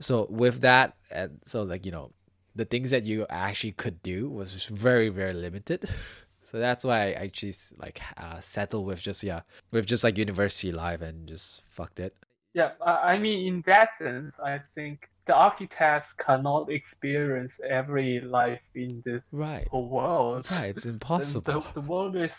So 0.00 0.26
with 0.28 0.60
that 0.62 0.96
and 1.10 1.40
so 1.46 1.62
like 1.62 1.86
you 1.86 1.92
know 1.92 2.12
the 2.56 2.64
things 2.64 2.90
that 2.90 3.04
you 3.04 3.26
actually 3.30 3.72
could 3.72 4.02
do 4.02 4.28
was 4.28 4.52
just 4.52 4.68
very 4.68 5.08
very 5.08 5.32
limited. 5.32 5.88
So 6.46 6.60
that's 6.60 6.84
why 6.84 7.08
i 7.08 7.12
actually 7.12 7.54
like 7.78 8.00
uh, 8.16 8.38
settled 8.40 8.86
with 8.86 9.00
just 9.00 9.24
yeah 9.24 9.40
with 9.72 9.86
just 9.86 10.04
like 10.04 10.16
university 10.16 10.70
life 10.70 11.02
and 11.02 11.26
just 11.26 11.62
fucked 11.68 11.98
it. 11.98 12.14
Yeah, 12.52 12.70
I 12.86 13.18
mean, 13.18 13.48
in 13.48 13.64
that 13.66 13.88
sense, 13.98 14.32
I 14.38 14.60
think 14.76 15.08
the 15.26 15.34
architects 15.34 16.08
cannot 16.24 16.70
experience 16.70 17.52
every 17.68 18.20
life 18.20 18.60
in 18.74 19.02
this 19.04 19.22
right. 19.32 19.66
whole 19.68 19.88
world. 19.88 20.46
yeah 20.50 20.62
it's 20.62 20.86
impossible 20.96 21.60
The, 21.60 21.80
the 21.80 21.80
world 21.80 22.16
is, 22.16 22.30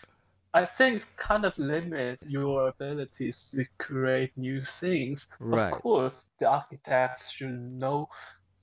I 0.55 0.63
think, 0.77 1.03
kind 1.27 1.43
of 1.45 1.53
limit 1.57 2.19
your 2.25 2.69
abilities 2.69 3.35
to 3.53 3.65
create 3.77 4.31
new 4.37 4.61
things. 4.79 5.19
right 5.39 5.73
Of 5.73 5.81
course, 5.81 6.13
the 6.39 6.47
architects 6.47 7.23
should 7.37 7.59
know 7.83 8.07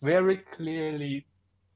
very 0.02 0.38
clearly, 0.56 1.26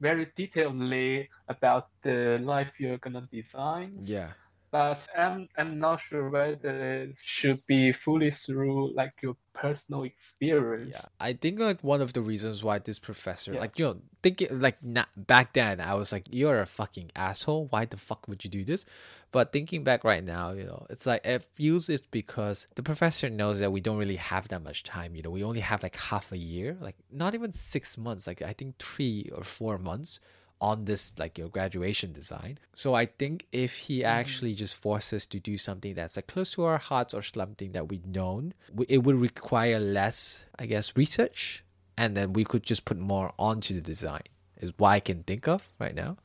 very 0.01 0.25
detailedly 0.37 1.27
about 1.49 1.89
the 2.03 2.39
life 2.41 2.71
you're 2.79 2.97
gonna 2.97 3.27
design. 3.31 3.89
yeah 4.05 4.31
But 4.69 4.99
I'm 5.17 5.47
I'm 5.57 5.79
not 5.79 5.99
sure 6.09 6.29
whether 6.29 7.03
it 7.03 7.15
should 7.39 7.65
be 7.67 7.93
fully 8.03 8.35
through 8.45 8.93
like 8.93 9.13
your 9.21 9.35
personal 9.53 10.03
experience. 10.03 10.91
Yeah, 10.93 11.05
I 11.19 11.33
think 11.33 11.59
like 11.59 11.81
one 11.83 12.01
of 12.01 12.11
the 12.13 12.21
reasons 12.21 12.63
why 12.63 12.79
this 12.79 12.99
professor, 12.99 13.53
Yeah. 13.53 13.61
like 13.61 13.79
you 13.79 13.85
know, 13.85 13.97
thinking 14.21 14.59
like 14.59 14.83
not 14.83 15.07
back 15.15 15.53
then, 15.53 15.79
I 15.79 15.93
was 15.93 16.11
like, 16.11 16.27
you're 16.29 16.59
a 16.59 16.65
fucking 16.65 17.11
asshole. 17.15 17.67
Why 17.69 17.85
the 17.85 17.97
fuck 17.97 18.27
would 18.27 18.43
you 18.43 18.49
do 18.49 18.65
this? 18.65 18.85
But 19.31 19.53
thinking 19.53 19.83
back 19.85 20.03
right 20.03 20.23
now, 20.23 20.51
you 20.51 20.65
know, 20.65 20.85
it's 20.89 21.05
like 21.05 21.25
it 21.25 21.43
feels 21.43 21.87
it's 21.87 22.05
because 22.05 22.67
the 22.75 22.83
professor 22.83 23.29
knows 23.29 23.59
that 23.59 23.71
we 23.71 23.79
don't 23.79 23.97
really 23.97 24.17
have 24.17 24.49
that 24.49 24.63
much 24.63 24.83
time. 24.83 25.15
You 25.15 25.21
know, 25.23 25.31
we 25.31 25.43
only 25.43 25.61
have 25.61 25.81
like 25.81 25.95
half 25.95 26.31
a 26.33 26.37
year, 26.37 26.77
like 26.81 26.95
not 27.09 27.33
even 27.33 27.53
six 27.53 27.97
months. 27.97 28.27
Like 28.27 28.41
I 28.41 28.51
think 28.51 28.77
three 28.79 29.29
or 29.33 29.43
four 29.45 29.77
months 29.77 30.19
on 30.59 30.85
this 30.85 31.13
like 31.19 31.37
your 31.37 31.49
graduation 31.49 32.13
design. 32.13 32.57
So 32.73 32.93
I 32.95 33.05
think 33.05 33.45
if 33.51 33.75
he 33.75 34.03
actually 34.03 34.55
just 34.55 34.75
forces 34.75 35.13
us 35.13 35.25
to 35.27 35.39
do 35.39 35.57
something 35.57 35.93
that's 35.93 36.15
like 36.15 36.27
close 36.27 36.51
to 36.53 36.63
our 36.63 36.77
hearts 36.79 37.13
or 37.13 37.21
something 37.21 37.71
that 37.73 37.89
we've 37.89 38.05
known, 38.05 38.53
it 38.87 38.99
would 39.03 39.15
require 39.21 39.79
less, 39.79 40.45
I 40.57 40.65
guess, 40.65 40.95
research, 40.97 41.63
and 41.97 42.17
then 42.17 42.33
we 42.33 42.43
could 42.43 42.63
just 42.63 42.85
put 42.85 42.97
more 42.97 43.33
onto 43.37 43.73
the 43.75 43.81
design. 43.81 44.23
Is 44.59 44.71
what 44.77 44.89
I 44.89 44.99
can 44.99 45.23
think 45.23 45.47
of 45.47 45.69
right 45.79 45.93
now. 45.93 46.17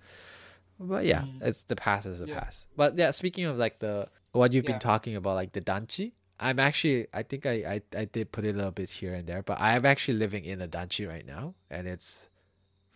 But 0.81 1.05
yeah, 1.05 1.23
Mm. 1.23 1.43
it's 1.43 1.63
the 1.65 1.77
past 1.77 2.07
is 2.07 2.19
the 2.21 2.27
Yeah. 2.27 2.41
past. 2.41 2.67
But 2.75 2.97
yeah, 2.97 3.11
speaking 3.11 3.45
of 3.45 3.59
like 3.59 3.79
the 3.81 4.09
what 4.33 4.53
you've 4.55 4.65
been 4.65 4.79
talking 4.79 5.15
about, 5.15 5.35
like 5.35 5.53
the 5.53 5.61
danchi, 5.61 6.13
I'm 6.41 6.59
actually 6.59 7.07
I 7.13 7.23
think 7.23 7.45
I, 7.45 7.53
I 7.75 7.83
I 7.95 8.05
did 8.07 8.33
put 8.33 8.45
it 8.47 8.55
a 8.55 8.57
little 8.57 8.73
bit 8.73 8.89
here 8.91 9.13
and 9.15 9.27
there, 9.27 9.43
but 9.43 9.61
I'm 9.61 9.85
actually 9.85 10.17
living 10.19 10.45
in 10.47 10.63
a 10.63 10.67
danchi 10.67 11.07
right 11.07 11.27
now, 11.27 11.55
and 11.71 11.87
it's 11.87 12.31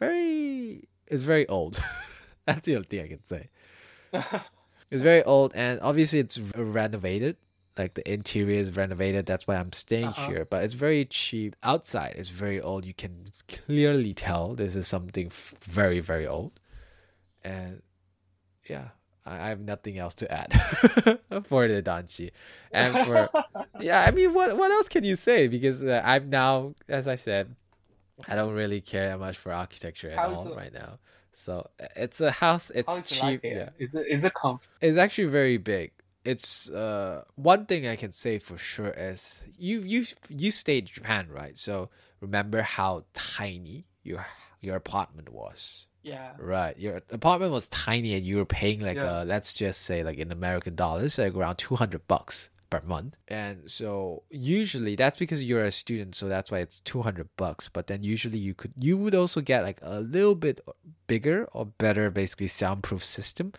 very 0.00 0.88
it's 1.08 1.22
very 1.22 1.46
old. 1.48 1.80
That's 2.46 2.64
the 2.66 2.76
only 2.76 2.86
thing 2.88 3.00
I 3.04 3.08
can 3.08 3.24
say. 3.24 3.48
It's 4.88 5.02
very 5.02 5.24
old, 5.24 5.50
and 5.56 5.80
obviously 5.80 6.20
it's 6.20 6.38
renovated. 6.38 7.36
Like 7.76 7.94
the 7.94 8.08
interior 8.10 8.60
is 8.60 8.76
renovated. 8.76 9.26
That's 9.26 9.44
why 9.46 9.56
I'm 9.56 9.72
staying 9.72 10.06
Uh-huh. 10.06 10.28
here. 10.28 10.44
But 10.44 10.62
it's 10.62 10.74
very 10.74 11.04
cheap. 11.04 11.56
Outside 11.64 12.14
it's 12.16 12.28
very 12.28 12.60
old. 12.60 12.84
You 12.84 12.94
can 12.94 13.24
clearly 13.48 14.14
tell 14.14 14.54
this 14.54 14.76
is 14.76 14.86
something 14.86 15.26
f- 15.26 15.54
very 15.60 15.98
very 15.98 16.24
old. 16.26 16.52
And 17.42 17.82
yeah, 18.70 18.90
I, 19.26 19.34
I 19.34 19.48
have 19.48 19.60
nothing 19.60 19.98
else 19.98 20.14
to 20.16 20.30
add 20.32 20.52
for 21.44 21.66
the 21.66 21.82
danchi, 21.82 22.30
and 22.70 22.96
for 23.04 23.28
yeah. 23.80 24.04
I 24.06 24.12
mean, 24.12 24.34
what 24.34 24.56
what 24.56 24.70
else 24.70 24.88
can 24.88 25.02
you 25.02 25.16
say? 25.16 25.48
Because 25.48 25.82
uh, 25.82 26.00
I'm 26.04 26.30
now, 26.30 26.74
as 26.88 27.08
I 27.08 27.16
said, 27.16 27.56
I 28.28 28.34
don't 28.34 28.54
really 28.54 28.80
care 28.80 29.08
that 29.08 29.18
much 29.18 29.36
for 29.36 29.52
architecture 29.52 30.10
at 30.10 30.18
all 30.18 30.44
now. 30.72 30.98
So 31.32 31.68
it's 31.94 32.20
a 32.20 32.30
house. 32.30 32.70
It's 32.74 32.88
How 32.90 33.00
cheap. 33.02 33.22
like 33.22 33.40
yeah. 33.44 33.50
it? 33.50 33.72
Is 33.78 33.94
it 33.94 34.06
is 34.08 34.24
it 34.24 34.32
comf- 34.34 34.60
It's 34.80 34.96
actually 34.96 35.28
very 35.28 35.58
big. 35.58 35.92
It's 36.24 36.70
uh 36.70 37.24
one 37.36 37.66
thing 37.66 37.86
I 37.86 37.94
can 37.96 38.10
say 38.10 38.38
for 38.38 38.56
sure 38.56 38.88
is 38.96 39.40
you 39.58 39.80
you 39.80 40.06
you 40.28 40.50
stayed 40.50 40.84
in 40.84 40.94
Japan, 40.94 41.28
right? 41.30 41.56
So 41.58 41.90
remember 42.20 42.62
how 42.62 43.04
tiny 43.12 43.86
your 44.02 44.26
your 44.62 44.76
apartment 44.76 45.28
was. 45.28 45.86
Yeah. 46.02 46.32
Right. 46.38 46.78
Your 46.78 47.02
apartment 47.10 47.52
was 47.52 47.68
tiny 47.68 48.14
and 48.14 48.24
you 48.24 48.36
were 48.38 48.46
paying 48.46 48.80
like 48.80 48.96
Yeah. 48.96 49.18
uh 49.18 49.24
let's 49.24 49.54
just 49.54 49.82
say 49.82 50.02
like 50.02 50.16
in 50.18 50.32
American 50.32 50.74
dollars, 50.74 51.18
like 51.18 51.34
around 51.34 51.56
two 51.56 51.76
hundred 51.76 52.08
bucks 52.08 52.48
per 52.70 52.80
month. 52.84 53.16
And 53.28 53.70
so 53.70 54.22
usually 54.30 54.96
that's 54.96 55.18
because 55.18 55.42
you're 55.42 55.64
a 55.64 55.70
student, 55.70 56.14
so 56.14 56.28
that's 56.28 56.50
why 56.50 56.58
it's 56.58 56.80
two 56.80 57.02
hundred 57.02 57.28
bucks. 57.36 57.68
But 57.68 57.86
then 57.86 58.02
usually 58.02 58.38
you 58.38 58.54
could 58.54 58.72
you 58.78 58.96
would 58.96 59.14
also 59.14 59.40
get 59.40 59.62
like 59.62 59.78
a 59.82 60.00
little 60.00 60.34
bit 60.34 60.60
bigger 61.06 61.48
or 61.52 61.66
better 61.66 62.10
basically 62.10 62.48
soundproof 62.48 63.04
system 63.04 63.52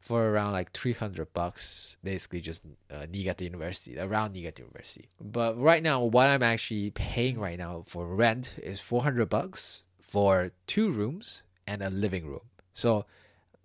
for 0.00 0.30
around 0.30 0.52
like 0.52 0.72
300 0.72 1.32
bucks 1.34 1.98
basically 2.02 2.40
just 2.40 2.62
uh, 2.90 3.06
Niigata 3.10 3.44
University 3.44 3.98
around 3.98 4.32
Niigata 4.32 4.62
University 4.62 5.10
but 5.20 5.60
right 5.60 5.82
now 5.82 6.02
what 6.02 6.26
I'm 6.28 6.42
actually 6.42 6.90
paying 6.90 7.38
right 7.38 7.58
now 7.58 7.84
for 7.86 8.06
rent 8.06 8.54
is 8.62 8.80
400 8.80 9.28
bucks 9.28 9.84
for 10.00 10.52
two 10.66 10.90
rooms 10.90 11.42
and 11.66 11.82
a 11.82 11.90
living 11.90 12.26
room 12.26 12.40
so 12.72 13.04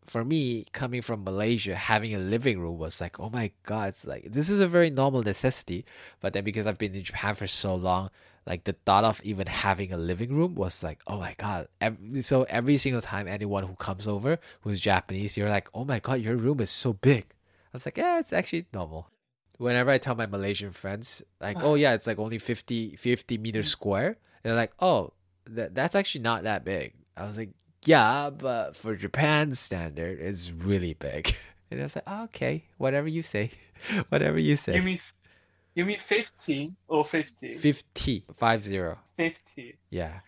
for 0.08 0.24
me 0.24 0.66
coming 0.72 1.02
from 1.02 1.24
Malaysia 1.24 1.76
having 1.76 2.14
a 2.16 2.20
living 2.20 2.60
room 2.60 2.78
was 2.78 3.02
like 3.02 3.20
oh 3.20 3.30
my 3.30 3.52
god 3.64 3.90
it's 3.90 4.06
like 4.06 4.32
this 4.32 4.50
is 4.50 4.60
a 4.60 4.68
very 4.68 4.90
normal 4.90 5.22
necessity. 5.24 5.86
But 6.22 6.34
then 6.34 6.44
because 6.44 6.68
I've 6.68 6.78
been 6.78 6.96
in 6.96 7.04
Japan 7.04 7.36
for 7.36 7.48
so 7.48 7.76
long 7.76 8.10
like 8.46 8.66
the 8.66 8.74
thought 8.86 9.04
of 9.04 9.22
even 9.24 9.48
having 9.48 9.92
a 9.92 9.98
living 9.98 10.36
room 10.36 10.56
was 10.56 10.84
like 10.84 11.02
oh 11.08 11.20
my 11.20 11.36
god. 11.38 11.68
Every, 11.82 12.22
so 12.22 12.44
every 12.44 12.78
single 12.78 13.02
time 13.02 13.28
anyone 13.28 13.64
who 13.64 13.76
comes 13.76 14.08
over 14.08 14.40
who's 14.62 14.80
japanese 14.80 15.38
you're 15.38 15.50
like 15.50 15.68
oh 15.74 15.86
my 15.86 16.00
god 16.00 16.22
your 16.22 16.36
room 16.36 16.60
is 16.60 16.70
so 16.70 16.94
big. 16.94 17.26
I 17.74 17.78
was 17.78 17.86
like 17.86 17.98
yeah 17.98 18.20
it's 18.20 18.34
actually 18.34 18.66
normal. 18.74 19.10
Whenever 19.58 19.90
i 19.90 19.98
tell 19.98 20.16
my 20.16 20.26
malaysian 20.26 20.72
friends 20.72 21.24
like 21.40 21.58
oh 21.64 21.72
uh. 21.72 21.76
yeah 21.76 21.94
it's 21.94 22.08
like 22.08 22.20
only 22.20 22.38
50 22.38 22.98
50 22.98 23.38
meters 23.38 23.70
square 23.70 24.18
they're 24.44 24.54
like 24.54 24.74
oh 24.82 25.14
that, 25.50 25.76
that's 25.76 25.96
actually 25.96 26.22
not 26.22 26.44
that 26.44 26.64
big. 26.64 26.94
I 27.16 27.26
was 27.26 27.38
like 27.38 27.52
yeah 27.86 28.30
but 28.30 28.76
for 28.76 28.96
japan 28.96 29.54
standard 29.54 30.20
it's 30.20 30.52
really 30.52 30.94
big 30.94 31.36
and 31.72 31.80
i 31.80 31.84
was 31.84 31.96
like 31.96 32.04
oh, 32.08 32.24
okay 32.26 32.66
whatever 32.78 33.08
you 33.08 33.22
say 33.22 33.52
whatever 34.10 34.38
you 34.40 34.56
say 34.56 34.76
You 34.76 34.82
mean 34.82 35.00
you 35.76 35.86
mean 35.86 36.00
fifty 36.10 36.74
or 36.88 37.06
fifty? 37.06 37.56
50 37.56 38.26
five 38.34 38.64
zero 38.64 39.00
Fifty. 39.18 39.78
yeah 39.90 40.20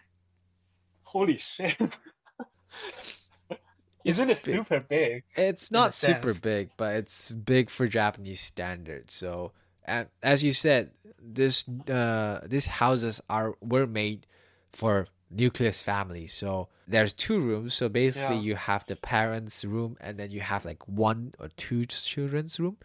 Holy 1.04 1.40
shit. 1.56 1.74
Isn't 4.04 4.30
it 4.30 4.44
big. 4.44 4.56
super 4.56 4.80
big? 4.82 5.24
It's 5.36 5.72
not 5.72 5.96
super 5.96 6.34
sense. 6.34 6.42
big, 6.42 6.70
but 6.78 6.96
it's 6.96 7.32
big 7.32 7.70
for 7.70 7.88
Japanese 7.88 8.40
standards. 8.42 9.14
So, 9.14 9.52
as 9.86 10.44
you 10.44 10.54
said, 10.54 10.92
this 11.20 11.64
uh 11.90 12.42
these 12.46 12.68
houses 12.68 13.22
are 13.30 13.56
were 13.62 13.88
made 13.88 14.28
for 14.72 15.08
nucleus 15.30 15.82
family. 15.82 16.28
So 16.28 16.70
there's 16.88 17.14
two 17.14 17.40
rooms. 17.40 17.74
So 17.74 17.90
basically, 17.90 18.36
Yeah. 18.38 18.42
you 18.42 18.56
have 18.56 18.86
the 18.86 18.96
parents' 18.96 19.66
room, 19.66 19.98
and 20.00 20.18
then 20.18 20.32
you 20.32 20.42
have 20.42 20.66
like 20.66 20.88
one 20.88 21.34
or 21.40 21.50
two 21.50 21.86
children's 21.86 22.60
room. 22.60 22.78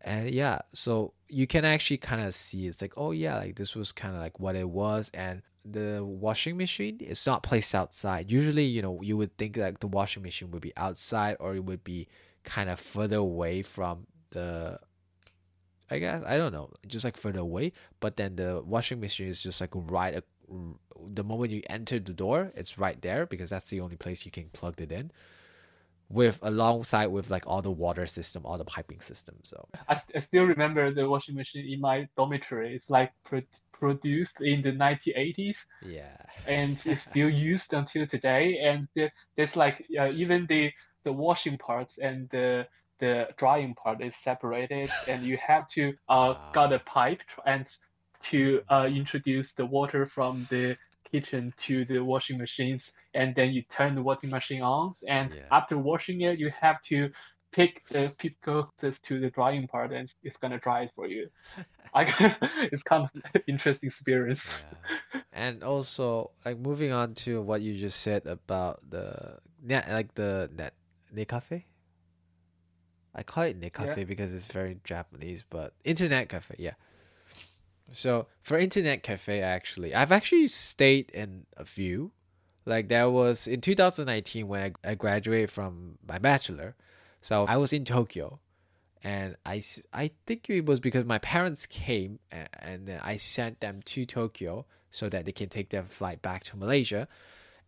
And 0.00 0.30
yeah, 0.30 0.60
so 0.72 1.14
you 1.28 1.46
can 1.46 1.64
actually 1.64 1.98
kind 1.98 2.20
of 2.22 2.34
see 2.34 2.66
it's 2.66 2.82
like, 2.82 2.92
oh 2.96 3.12
yeah, 3.12 3.36
like 3.36 3.56
this 3.56 3.74
was 3.74 3.92
kind 3.92 4.14
of 4.14 4.20
like 4.20 4.40
what 4.40 4.56
it 4.56 4.68
was, 4.68 5.10
and 5.14 5.42
the 5.64 6.04
washing 6.04 6.56
machine 6.56 6.98
is 7.00 7.24
not 7.24 7.44
placed 7.44 7.72
outside. 7.74 8.30
Usually, 8.30 8.64
you 8.64 8.82
know, 8.82 9.00
you 9.00 9.16
would 9.16 9.36
think 9.38 9.56
like 9.56 9.78
the 9.78 9.86
washing 9.86 10.22
machine 10.24 10.50
would 10.50 10.62
be 10.62 10.72
outside 10.76 11.36
or 11.38 11.54
it 11.54 11.64
would 11.64 11.84
be 11.84 12.08
kind 12.42 12.68
of 12.68 12.80
further 12.80 13.16
away 13.16 13.62
from 13.62 14.06
the 14.30 14.80
I 15.88 15.98
guess 15.98 16.24
I 16.26 16.36
don't 16.36 16.52
know, 16.52 16.70
just 16.88 17.04
like 17.04 17.16
further 17.16 17.40
away. 17.40 17.72
But 18.00 18.16
then 18.16 18.36
the 18.36 18.62
washing 18.64 18.98
machine 18.98 19.28
is 19.28 19.40
just 19.40 19.60
like 19.60 19.70
right. 19.74 20.20
The 20.48 21.24
moment 21.24 21.50
you 21.50 21.62
enter 21.68 21.98
the 21.98 22.12
door, 22.12 22.52
it's 22.54 22.78
right 22.78 23.00
there 23.00 23.26
because 23.26 23.50
that's 23.50 23.70
the 23.70 23.80
only 23.80 23.96
place 23.96 24.24
you 24.24 24.30
can 24.32 24.50
plug 24.50 24.80
it 24.80 24.92
in. 24.92 25.10
With 26.08 26.38
alongside 26.42 27.06
with 27.06 27.30
like 27.30 27.46
all 27.46 27.62
the 27.62 27.70
water 27.70 28.06
system, 28.06 28.44
all 28.44 28.58
the 28.58 28.64
piping 28.64 29.00
system. 29.00 29.36
So 29.44 29.68
I, 29.88 29.94
I 30.14 30.24
still 30.28 30.44
remember 30.44 30.92
the 30.92 31.08
washing 31.08 31.34
machine 31.34 31.72
in 31.72 31.80
my 31.80 32.08
dormitory. 32.16 32.74
It's 32.76 32.88
like 32.88 33.12
pro- 33.24 33.42
produced 33.72 34.38
in 34.40 34.62
the 34.62 34.72
1980s 34.72 35.54
yeah, 35.80 36.16
and 36.46 36.78
it's 36.84 37.00
still 37.10 37.30
used 37.30 37.70
until 37.72 38.06
today. 38.08 38.58
And 38.64 38.88
there's, 38.94 39.10
there's 39.36 39.56
like 39.56 39.84
uh, 39.98 40.10
even 40.10 40.46
the 40.48 40.70
the 41.04 41.12
washing 41.12 41.58
parts 41.58 41.92
and 42.02 42.28
the 42.30 42.66
the 43.00 43.26
drying 43.38 43.74
part 43.74 44.02
is 44.02 44.12
separated, 44.24 44.92
and 45.06 45.24
you 45.24 45.38
have 45.46 45.64
to 45.74 45.92
uh 46.08 46.34
got 46.54 46.72
a 46.72 46.80
pipe 46.80 47.20
and 47.46 47.66
to 48.30 48.60
uh 48.70 48.86
introduce 48.86 49.46
the 49.56 49.66
water 49.66 50.10
from 50.14 50.46
the 50.50 50.76
kitchen 51.10 51.52
to 51.66 51.84
the 51.86 51.98
washing 51.98 52.38
machines, 52.38 52.80
and 53.14 53.34
then 53.36 53.50
you 53.50 53.62
turn 53.76 53.94
the 53.94 54.02
washing 54.02 54.30
machine 54.30 54.62
on, 54.62 54.94
and 55.08 55.30
Yeah. 55.32 55.42
after 55.50 55.76
washing 55.78 56.22
it, 56.22 56.38
you 56.38 56.50
have 56.60 56.76
to 56.88 57.10
pick 57.52 57.82
the 57.92 58.12
pick 58.18 58.40
closest 58.42 58.98
to 59.08 59.20
the 59.20 59.30
drying 59.30 59.66
part, 59.68 59.92
and 59.92 60.08
it's 60.22 60.36
gonna 60.40 60.58
dry 60.60 60.82
it 60.82 60.90
for 60.96 61.06
you. 61.06 61.28
I 61.94 62.04
it's 62.72 62.82
kind 62.88 63.04
of 63.04 63.42
interesting 63.48 63.90
experience. 63.90 64.40
Yeah. 64.46 64.78
and 65.32 65.62
also 65.62 66.30
like 66.44 66.58
moving 66.58 66.92
on 66.92 67.14
to 67.14 67.40
what 67.42 67.60
you 67.62 67.78
just 67.78 68.00
said 68.00 68.26
about 68.26 68.80
the 68.90 69.38
net 69.62 69.88
like 69.90 70.14
the 70.14 70.50
net 70.56 70.74
net 71.12 71.28
cafe 71.28 71.66
i 73.14 73.22
call 73.22 73.44
it 73.44 73.56
net 73.56 73.72
Yeah. 73.78 73.86
cafe 73.86 74.04
because 74.04 74.32
it's 74.32 74.46
very 74.46 74.78
japanese 74.84 75.44
but 75.48 75.74
internet 75.84 76.28
cafe 76.28 76.54
yeah 76.58 76.74
so 77.92 78.26
for 78.40 78.58
internet 78.58 79.02
cafe 79.02 79.40
actually 79.40 79.94
i've 79.94 80.12
actually 80.12 80.48
stayed 80.48 81.10
in 81.10 81.46
a 81.56 81.64
few. 81.64 82.12
Like 82.64 82.88
there 82.88 83.10
was 83.10 83.48
in 83.48 83.60
2019 83.60 84.46
when 84.46 84.62
I, 84.84 84.90
I 84.90 84.94
graduated 84.94 85.50
from 85.50 85.98
my 86.06 86.18
bachelor. 86.18 86.76
So 87.20 87.44
i 87.46 87.56
was 87.56 87.72
in 87.72 87.84
tokyo. 87.84 88.38
And 89.04 89.36
I 89.44 89.62
I 89.92 90.12
think 90.26 90.48
it 90.48 90.64
was 90.64 90.78
because 90.78 91.04
my 91.04 91.18
parents 91.18 91.66
came 91.66 92.20
and, 92.30 92.48
and 92.60 93.00
I 93.02 93.16
sent 93.16 93.60
them 93.60 93.82
to 93.86 94.06
Tokyo 94.06 94.64
so 94.90 95.08
that 95.08 95.24
they 95.24 95.32
can 95.32 95.48
take 95.48 95.70
their 95.70 95.82
flight 95.82 96.22
back 96.22 96.44
to 96.44 96.56
Malaysia. 96.56 97.08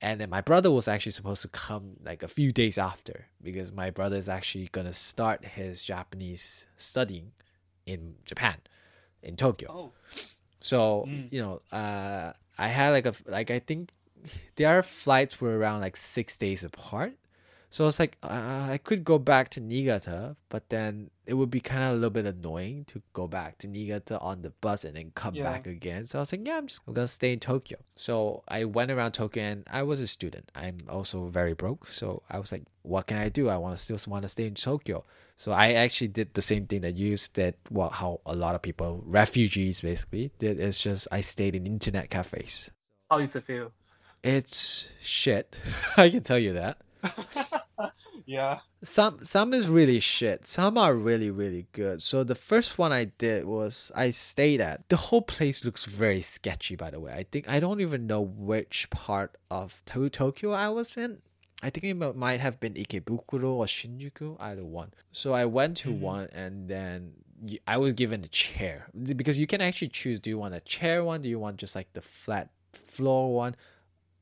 And 0.00 0.20
then 0.20 0.30
my 0.30 0.40
brother 0.40 0.70
was 0.70 0.86
actually 0.86 1.12
supposed 1.12 1.42
to 1.42 1.48
come 1.48 1.96
like 2.04 2.22
a 2.22 2.28
few 2.28 2.52
days 2.52 2.78
after 2.78 3.26
because 3.42 3.72
my 3.72 3.90
brother 3.90 4.16
is 4.16 4.28
actually 4.28 4.68
going 4.70 4.86
to 4.86 4.92
start 4.92 5.44
his 5.44 5.82
Japanese 5.82 6.68
studying 6.76 7.32
in 7.86 8.14
Japan, 8.24 8.58
in 9.24 9.36
Tokyo. 9.36 9.68
Oh, 9.70 9.92
So 10.60 11.04
Mm. 11.08 11.28
you 11.32 11.40
know, 11.42 11.60
uh, 11.72 12.32
I 12.58 12.68
had 12.68 12.90
like 12.90 13.06
a 13.06 13.14
like 13.26 13.50
I 13.50 13.58
think 13.58 13.90
their 14.56 14.82
flights 14.82 15.40
were 15.40 15.58
around 15.58 15.80
like 15.80 15.96
six 15.96 16.36
days 16.36 16.64
apart. 16.64 17.12
So 17.74 17.88
it's 17.88 17.98
like 17.98 18.16
uh, 18.22 18.68
I 18.70 18.78
could 18.78 19.02
go 19.02 19.18
back 19.18 19.48
to 19.48 19.60
Niigata, 19.60 20.36
but 20.48 20.68
then 20.68 21.10
it 21.26 21.34
would 21.34 21.50
be 21.50 21.58
kind 21.58 21.82
of 21.82 21.90
a 21.90 21.94
little 21.94 22.10
bit 22.10 22.24
annoying 22.24 22.84
to 22.84 23.02
go 23.12 23.26
back 23.26 23.58
to 23.58 23.66
Niigata 23.66 24.16
on 24.20 24.42
the 24.42 24.50
bus 24.50 24.84
and 24.84 24.96
then 24.96 25.10
come 25.16 25.34
Yeah. 25.34 25.42
back 25.42 25.66
again. 25.66 26.06
So 26.06 26.20
I 26.20 26.22
was 26.22 26.30
like, 26.30 26.46
yeah, 26.46 26.56
I'm 26.56 26.68
just 26.68 26.82
I'm 26.86 26.94
gonna 26.94 27.08
stay 27.08 27.32
in 27.32 27.40
Tokyo. 27.40 27.78
So 27.96 28.44
I 28.46 28.62
went 28.62 28.92
around 28.92 29.10
Tokyo 29.10 29.42
and 29.42 29.64
I 29.68 29.82
was 29.82 29.98
a 29.98 30.06
student. 30.06 30.52
I'm 30.54 30.82
also 30.88 31.26
very 31.26 31.52
broke, 31.54 31.88
so 31.88 32.22
I 32.30 32.38
was 32.38 32.52
like, 32.52 32.62
what 32.82 33.08
can 33.08 33.18
I 33.18 33.28
do? 33.28 33.48
I 33.48 33.56
want 33.56 33.76
to 33.76 33.82
still 33.82 33.98
want 34.08 34.22
to 34.22 34.28
stay 34.28 34.46
in 34.46 34.54
Tokyo. 34.54 35.02
So 35.36 35.50
I 35.50 35.72
actually 35.72 36.08
did 36.14 36.34
the 36.34 36.42
same 36.42 36.68
thing 36.68 36.82
that 36.82 36.94
you 36.94 37.16
did. 37.32 37.56
Well, 37.72 37.90
how 37.90 38.20
a 38.24 38.36
lot 38.36 38.54
of 38.54 38.62
people, 38.62 39.02
refugees 39.04 39.80
basically, 39.80 40.30
did. 40.38 40.60
It's 40.60 40.78
just 40.78 41.08
I 41.10 41.22
stayed 41.22 41.56
in 41.56 41.66
internet 41.66 42.08
cafes. 42.08 42.70
How 43.10 43.18
is 43.18 43.30
it 43.34 43.44
feel? 43.48 43.72
It's 44.22 44.92
shit. 45.02 45.58
I 45.96 46.08
can 46.08 46.22
tell 46.22 46.38
you 46.38 46.52
that. 46.52 46.78
yeah. 48.26 48.60
Some 48.82 49.24
some 49.24 49.54
is 49.54 49.66
really 49.68 50.00
shit. 50.00 50.46
Some 50.46 50.76
are 50.76 50.94
really 50.94 51.30
really 51.30 51.66
good. 51.72 52.02
So 52.02 52.22
the 52.24 52.34
first 52.34 52.78
one 52.78 52.92
I 52.92 53.04
did 53.04 53.44
was 53.46 53.90
I 53.94 54.10
stayed 54.10 54.60
at. 54.60 54.88
The 54.88 54.96
whole 54.96 55.22
place 55.22 55.64
looks 55.64 55.84
very 55.84 56.20
sketchy. 56.20 56.76
By 56.76 56.90
the 56.90 57.00
way, 57.00 57.12
I 57.12 57.24
think 57.30 57.48
I 57.48 57.60
don't 57.60 57.80
even 57.80 58.06
know 58.06 58.20
which 58.20 58.88
part 58.90 59.36
of 59.50 59.82
to- 59.86 60.08
Tokyo 60.10 60.50
I 60.52 60.68
was 60.68 60.96
in. 60.96 61.18
I 61.62 61.70
think 61.70 61.84
it 61.84 61.94
might 62.16 62.40
have 62.40 62.60
been 62.60 62.74
Ikebukuro 62.74 63.52
or 63.54 63.64
Shinjuku, 63.64 64.36
either 64.38 64.64
one. 64.66 64.92
So 65.12 65.32
I 65.32 65.46
went 65.46 65.78
to 65.78 65.88
Mhm. 65.90 66.00
one 66.00 66.28
and 66.34 66.68
then 66.68 67.14
I 67.66 67.78
was 67.78 67.94
given 67.94 68.22
a 68.22 68.28
chair 68.28 68.88
because 69.16 69.38
you 69.40 69.46
can 69.46 69.60
actually 69.62 69.88
choose. 69.88 70.20
Do 70.20 70.28
you 70.28 70.36
want 70.38 70.54
a 70.54 70.60
chair 70.60 71.02
one? 71.04 71.22
Do 71.22 71.28
you 71.28 71.38
want 71.38 71.56
just 71.56 71.74
like 71.74 71.90
the 71.94 72.02
flat 72.02 72.50
floor 72.86 73.34
one? 73.34 73.56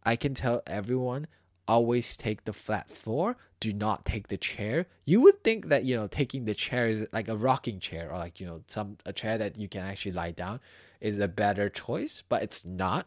I 0.04 0.14
can 0.16 0.34
tell 0.34 0.62
everyone 0.66 1.26
always 1.68 2.16
take 2.16 2.44
the 2.44 2.52
flat 2.52 2.90
floor. 2.90 3.36
Do 3.60 3.72
not 3.72 4.04
take 4.04 4.28
the 4.28 4.36
chair. 4.36 4.86
You 5.04 5.20
would 5.22 5.44
think 5.44 5.68
that 5.68 5.84
you 5.84 5.96
know 5.96 6.06
taking 6.08 6.44
the 6.44 6.54
chair 6.54 6.86
is 6.86 7.06
like 7.12 7.28
a 7.28 7.36
rocking 7.36 7.78
chair 7.80 8.10
or 8.10 8.18
like 8.18 8.40
you 8.40 8.46
know 8.46 8.62
some 8.66 8.98
a 9.06 9.12
chair 9.12 9.38
that 9.38 9.56
you 9.58 9.68
can 9.68 9.82
actually 9.82 10.12
lie 10.12 10.32
down 10.32 10.60
is 11.00 11.18
a 11.18 11.28
better 11.28 11.68
choice, 11.68 12.22
but 12.28 12.42
it's 12.42 12.64
not 12.64 13.06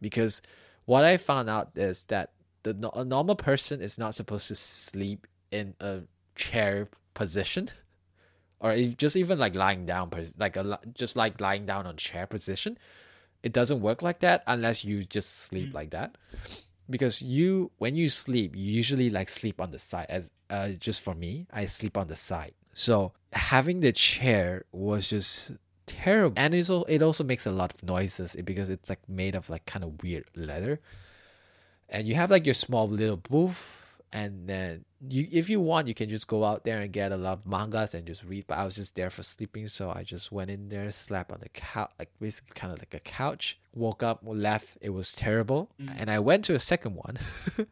because 0.00 0.42
what 0.84 1.04
I 1.04 1.16
found 1.16 1.48
out 1.50 1.70
is 1.74 2.04
that 2.04 2.32
the 2.62 2.90
a 2.94 3.04
normal 3.04 3.36
person 3.36 3.80
is 3.80 3.98
not 3.98 4.14
supposed 4.14 4.48
to 4.48 4.54
sleep 4.54 5.26
in 5.50 5.74
a 5.80 6.00
chair 6.34 6.88
position 7.14 7.70
or 8.60 8.76
just 8.76 9.16
even 9.16 9.38
like 9.38 9.54
lying 9.54 9.86
down 9.86 10.10
like 10.38 10.56
a 10.56 10.78
just 10.94 11.16
like 11.16 11.40
lying 11.40 11.64
down 11.64 11.86
on 11.86 11.96
chair 11.96 12.26
position 12.26 12.76
it 13.42 13.52
doesn't 13.52 13.80
work 13.80 14.02
like 14.02 14.20
that 14.20 14.42
unless 14.46 14.84
you 14.84 15.02
just 15.04 15.30
sleep 15.44 15.70
Mm. 15.70 15.74
like 15.74 15.90
that 15.90 16.16
because 16.88 17.22
you 17.22 17.70
when 17.78 17.96
you 17.96 18.08
sleep 18.08 18.54
you 18.54 18.70
usually 18.70 19.10
like 19.10 19.28
sleep 19.28 19.60
on 19.60 19.70
the 19.70 19.78
side 19.78 20.06
as 20.08 20.30
uh 20.50 20.68
just 20.78 21.02
for 21.02 21.14
me 21.14 21.46
i 21.52 21.66
sleep 21.66 21.96
on 21.96 22.06
the 22.06 22.16
side. 22.16 22.52
So 22.72 23.12
having 23.32 23.80
the 23.80 23.92
chair 23.92 24.64
was 24.70 25.08
just 25.08 25.52
terrible. 25.86 26.34
And 26.36 26.54
it's 26.54 26.68
al- 26.68 26.84
it 26.84 27.00
also 27.00 27.24
makes 27.24 27.46
a 27.46 27.50
lot 27.50 27.72
of 27.72 27.82
noises 27.82 28.36
because 28.44 28.68
it's 28.68 28.90
like 28.90 29.08
made 29.08 29.34
of 29.34 29.48
like 29.48 29.64
kind 29.64 29.82
of 29.82 30.02
weird 30.02 30.26
leather. 30.34 30.80
And 31.88 32.06
you 32.06 32.14
have 32.16 32.30
like 32.30 32.44
your 32.44 32.54
small 32.54 32.88
little 32.88 33.16
booth 33.16 33.85
and 34.12 34.48
then 34.48 34.84
you 35.08 35.26
if 35.32 35.50
you 35.50 35.60
want 35.60 35.88
you 35.88 35.94
can 35.94 36.08
just 36.08 36.26
go 36.28 36.44
out 36.44 36.64
there 36.64 36.80
and 36.80 36.92
get 36.92 37.12
a 37.12 37.16
lot 37.16 37.32
of 37.34 37.46
mangas 37.46 37.92
and 37.94 38.06
just 38.06 38.22
read 38.24 38.44
but 38.46 38.56
i 38.56 38.64
was 38.64 38.76
just 38.76 38.94
there 38.94 39.10
for 39.10 39.22
sleeping 39.22 39.66
so 39.68 39.90
i 39.90 40.02
just 40.02 40.30
went 40.30 40.50
in 40.50 40.68
there 40.68 40.90
slept 40.90 41.30
on 41.32 41.38
the 41.40 41.48
couch 41.50 41.90
like 41.98 42.10
basically 42.20 42.54
kind 42.54 42.72
of 42.72 42.78
like 42.78 42.94
a 42.94 43.00
couch 43.00 43.58
woke 43.74 44.02
up 44.02 44.20
left 44.24 44.78
it 44.80 44.90
was 44.90 45.12
terrible 45.12 45.70
Mm. 45.80 45.94
and 45.98 46.10
i 46.10 46.18
went 46.18 46.44
to 46.46 46.54
a 46.54 46.60
second 46.60 46.94
one 46.94 47.18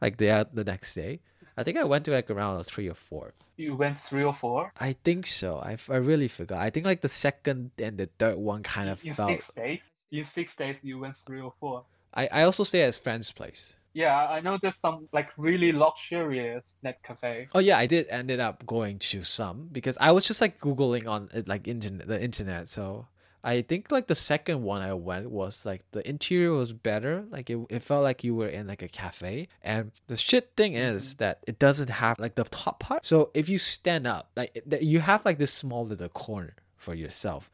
like 0.00 0.16
the 0.18 0.48
the 0.52 0.64
next 0.64 0.94
day 0.94 1.20
i 1.56 1.62
think 1.62 1.76
i 1.76 1.84
went 1.84 2.04
to 2.04 2.10
like 2.12 2.30
around 2.30 2.62
three 2.64 2.88
or 2.88 2.94
four 2.94 3.34
You 3.56 3.76
went 3.76 3.98
three 4.08 4.24
or 4.24 4.36
four. 4.40 4.72
i 4.80 4.92
think 5.04 5.26
so 5.26 5.58
i, 5.58 5.76
I 5.88 5.96
really 5.96 6.28
forgot 6.28 6.58
i 6.62 6.70
think 6.70 6.86
like 6.86 7.00
the 7.00 7.08
second 7.08 7.72
and 7.78 7.98
the 7.98 8.08
third 8.18 8.36
one 8.38 8.62
kind 8.62 8.88
of 8.88 9.04
in 9.04 9.14
felt 9.14 9.30
six 9.30 9.44
days. 9.56 9.80
In 10.12 10.26
six 10.34 10.50
days, 10.56 10.76
you 10.82 11.00
went 11.00 11.16
three 11.26 11.40
or 11.40 11.52
four. 11.58 11.82
I, 12.14 12.28
I 12.30 12.42
also 12.44 12.62
stay 12.62 12.82
at 12.82 12.94
friend's 12.94 13.32
place 13.32 13.74
Yeah, 13.94 14.16
I 14.16 14.40
know 14.40 14.58
there's 14.60 14.74
some 14.82 15.08
like 15.12 15.28
really 15.38 15.72
luxurious 15.72 16.62
net 16.82 16.98
cafe. 17.04 17.48
Oh 17.54 17.60
yeah, 17.60 17.78
I 17.78 17.86
did 17.86 18.08
ended 18.08 18.40
up 18.40 18.66
going 18.66 18.98
to 18.98 19.22
some 19.22 19.68
because 19.70 19.96
I 20.00 20.10
was 20.10 20.26
just 20.26 20.40
like 20.40 20.60
googling 20.60 21.08
on 21.08 21.30
uh, 21.32 21.42
like 21.46 21.68
internet 21.68 22.08
the 22.08 22.20
internet. 22.20 22.68
So 22.68 23.06
I 23.44 23.60
think 23.60 23.92
like 23.92 24.08
the 24.08 24.14
second 24.14 24.62
one 24.62 24.80
I 24.80 24.94
went 24.94 25.30
was 25.30 25.66
like 25.66 25.82
the 25.92 26.06
interior 26.08 26.52
was 26.52 26.72
better. 26.72 27.24
Like 27.30 27.50
it, 27.50 27.58
it 27.68 27.82
felt 27.82 28.02
like 28.02 28.24
you 28.24 28.34
were 28.34 28.48
in 28.48 28.66
like 28.66 28.82
a 28.82 28.88
cafe. 28.88 29.48
And 29.62 29.92
the 30.08 30.16
shit 30.16 30.52
thing 30.56 30.74
is 30.74 31.10
mm-hmm. 31.10 31.18
that 31.18 31.38
it 31.46 31.58
doesn't 31.58 31.90
have 31.90 32.18
like 32.18 32.36
the 32.36 32.44
top 32.44 32.80
part. 32.80 33.04
So 33.04 33.30
if 33.34 33.48
you 33.48 33.58
stand 33.58 34.06
up, 34.06 34.30
like 34.34 34.60
you 34.80 35.00
have 35.00 35.24
like 35.24 35.38
this 35.38 35.52
small 35.52 35.84
little 35.84 36.08
corner 36.08 36.56
for 36.78 36.94
yourself, 36.94 37.50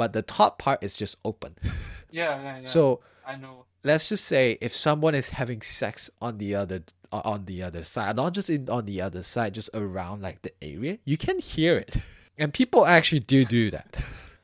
but 0.00 0.12
the 0.18 0.22
top 0.22 0.52
part 0.64 0.78
is 0.86 0.96
just 0.96 1.14
open. 1.30 1.52
Yeah, 2.12 2.42
yeah, 2.42 2.56
yeah. 2.58 2.64
So 2.74 2.82
I 3.24 3.36
know. 3.36 3.66
let's 3.84 4.08
just 4.08 4.24
say 4.24 4.58
if 4.60 4.72
someone 4.74 5.14
is 5.14 5.28
having 5.40 5.60
sex 5.62 6.10
on 6.20 6.38
the 6.42 6.56
other 6.60 6.82
on 7.12 7.44
the 7.50 7.62
other 7.62 7.84
side 7.84 8.16
not 8.16 8.34
just 8.34 8.50
in 8.50 8.68
on 8.68 8.84
the 8.90 8.98
other 9.06 9.22
side 9.22 9.54
just 9.54 9.70
around 9.74 10.16
like 10.22 10.38
the 10.42 10.50
area 10.72 10.98
you 11.04 11.16
can 11.26 11.38
hear 11.38 11.74
it 11.78 11.92
and 12.40 12.52
people 12.52 12.82
actually 12.96 13.20
do 13.34 13.44
do 13.44 13.70
that 13.70 13.90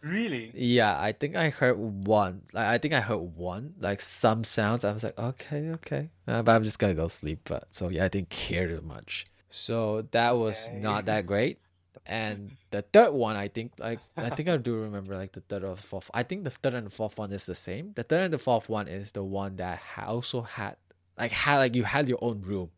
Really? 0.01 0.53
yeah 0.55 0.95
i 1.09 1.11
think 1.13 1.35
i 1.35 1.49
heard 1.51 1.77
one 1.79 2.43
like, 2.53 2.67
i 2.75 2.79
think 2.79 2.95
i 2.95 3.01
heard 3.01 3.25
one 3.37 3.75
like 3.81 4.01
some 4.01 4.45
sounds 4.45 4.85
i 4.85 4.93
was 4.93 5.03
like 5.03 5.19
okay 5.19 5.71
okay 5.79 6.11
Uh, 6.29 6.43
but 6.43 6.53
i'm 6.55 6.63
just 6.65 6.79
gonna 6.79 6.95
go 6.95 7.09
sleep 7.09 7.41
but 7.53 7.67
so 7.71 7.89
yeah 7.89 8.05
i 8.05 8.09
didn't 8.09 8.31
care 8.31 8.67
too 8.69 8.83
much 8.83 9.27
so 9.51 10.03
that 10.13 10.37
was 10.37 10.69
Okay. 10.71 10.79
not 10.79 11.07
that 11.11 11.27
great 11.27 11.59
and 12.05 12.57
the 12.71 12.83
third 12.83 13.13
one 13.13 13.37
i 13.37 13.49
think 13.49 13.73
like 13.79 13.99
i 14.17 14.29
think 14.31 14.49
i 14.49 14.57
do 14.57 14.75
remember 14.77 15.17
like 15.17 15.33
the 15.33 15.41
third 15.41 15.65
or 15.65 15.77
fourth 15.77 16.11
i 16.13 16.23
think 16.23 16.45
the 16.45 16.51
third 16.51 16.75
and 16.75 16.87
the 16.87 16.91
fourth 16.91 17.17
one 17.19 17.33
is 17.33 17.47
the 17.47 17.55
same. 17.55 17.93
The 17.95 18.03
third 18.03 18.25
and 18.25 18.35
the 18.35 18.39
fourth 18.39 18.69
one 18.69 18.89
is 18.89 19.13
the 19.13 19.25
one 19.25 19.57
that 19.57 19.81
also 20.07 20.43
had 20.43 20.77
like 21.19 21.33
had 21.33 21.59
like 21.59 21.75
you 21.75 21.85
had 21.85 22.09
your 22.09 22.19
own 22.21 22.41
room. 22.43 22.71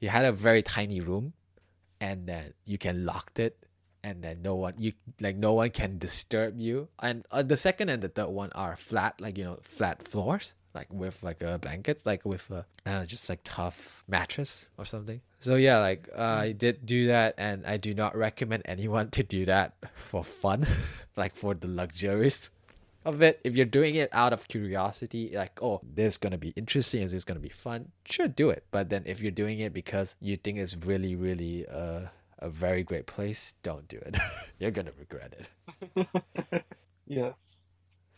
You 0.00 0.08
had 0.08 0.24
a 0.24 0.32
very 0.32 0.62
tiny 0.62 1.00
room 1.00 1.34
and 2.00 2.26
then 2.26 2.54
you 2.64 2.78
can 2.78 3.04
lock 3.04 3.30
it 3.36 3.66
and 4.02 4.22
then 4.22 4.42
no 4.42 4.56
one 4.56 4.74
you 4.78 4.92
like 5.20 5.36
no 5.36 5.52
one 5.52 5.70
can 5.70 5.98
disturb 5.98 6.60
you. 6.60 6.88
And 7.00 7.24
uh, 7.30 7.42
the 7.42 7.56
second 7.56 7.88
and 7.90 8.02
the 8.02 8.08
third 8.08 8.28
one 8.28 8.50
are 8.52 8.76
flat 8.76 9.20
like 9.20 9.38
you 9.38 9.44
know 9.44 9.58
flat 9.62 10.02
floors 10.02 10.54
like 10.74 10.92
with 10.92 11.22
like 11.22 11.42
a 11.42 11.58
blanket 11.58 12.02
like 12.04 12.24
with 12.24 12.50
a 12.50 12.64
uh, 12.86 13.04
just 13.04 13.28
like 13.28 13.40
tough 13.44 14.04
mattress 14.08 14.66
or 14.78 14.84
something. 14.84 15.20
So 15.40 15.56
yeah 15.56 15.78
like 15.78 16.08
uh, 16.16 16.22
i 16.46 16.52
did 16.52 16.86
do 16.86 17.08
that 17.08 17.34
and 17.36 17.66
i 17.66 17.76
do 17.76 17.94
not 17.94 18.16
recommend 18.16 18.62
anyone 18.64 19.10
to 19.10 19.22
do 19.22 19.44
that 19.46 19.74
for 19.94 20.22
fun 20.22 20.66
like 21.16 21.34
for 21.36 21.54
the 21.54 21.66
luxuries 21.66 22.50
of 23.04 23.20
it. 23.20 23.40
If 23.42 23.56
you're 23.56 23.66
doing 23.66 23.96
it 23.96 24.10
out 24.12 24.32
of 24.32 24.46
curiosity 24.46 25.32
like 25.34 25.60
oh 25.62 25.80
this 25.82 26.14
is 26.14 26.18
gonna 26.18 26.38
be 26.38 26.52
interesting 26.54 27.02
is 27.02 27.12
this 27.12 27.24
gonna 27.24 27.40
be 27.40 27.48
fun 27.48 27.90
sure 28.04 28.28
do 28.28 28.50
it. 28.50 28.64
But 28.70 28.88
then 28.90 29.02
if 29.06 29.20
you're 29.20 29.32
doing 29.32 29.58
it 29.58 29.72
because 29.74 30.16
you 30.20 30.36
think 30.36 30.58
it's 30.58 30.76
really 30.76 31.16
really 31.16 31.66
uh, 31.66 32.02
a 32.38 32.48
very 32.48 32.82
great 32.82 33.06
place 33.06 33.54
don't 33.62 33.86
do 33.88 33.98
it. 33.98 34.16
You're 34.58 34.70
gonna 34.72 34.92
regret 34.98 35.34
it. 35.38 36.64
Yeah. 37.06 37.32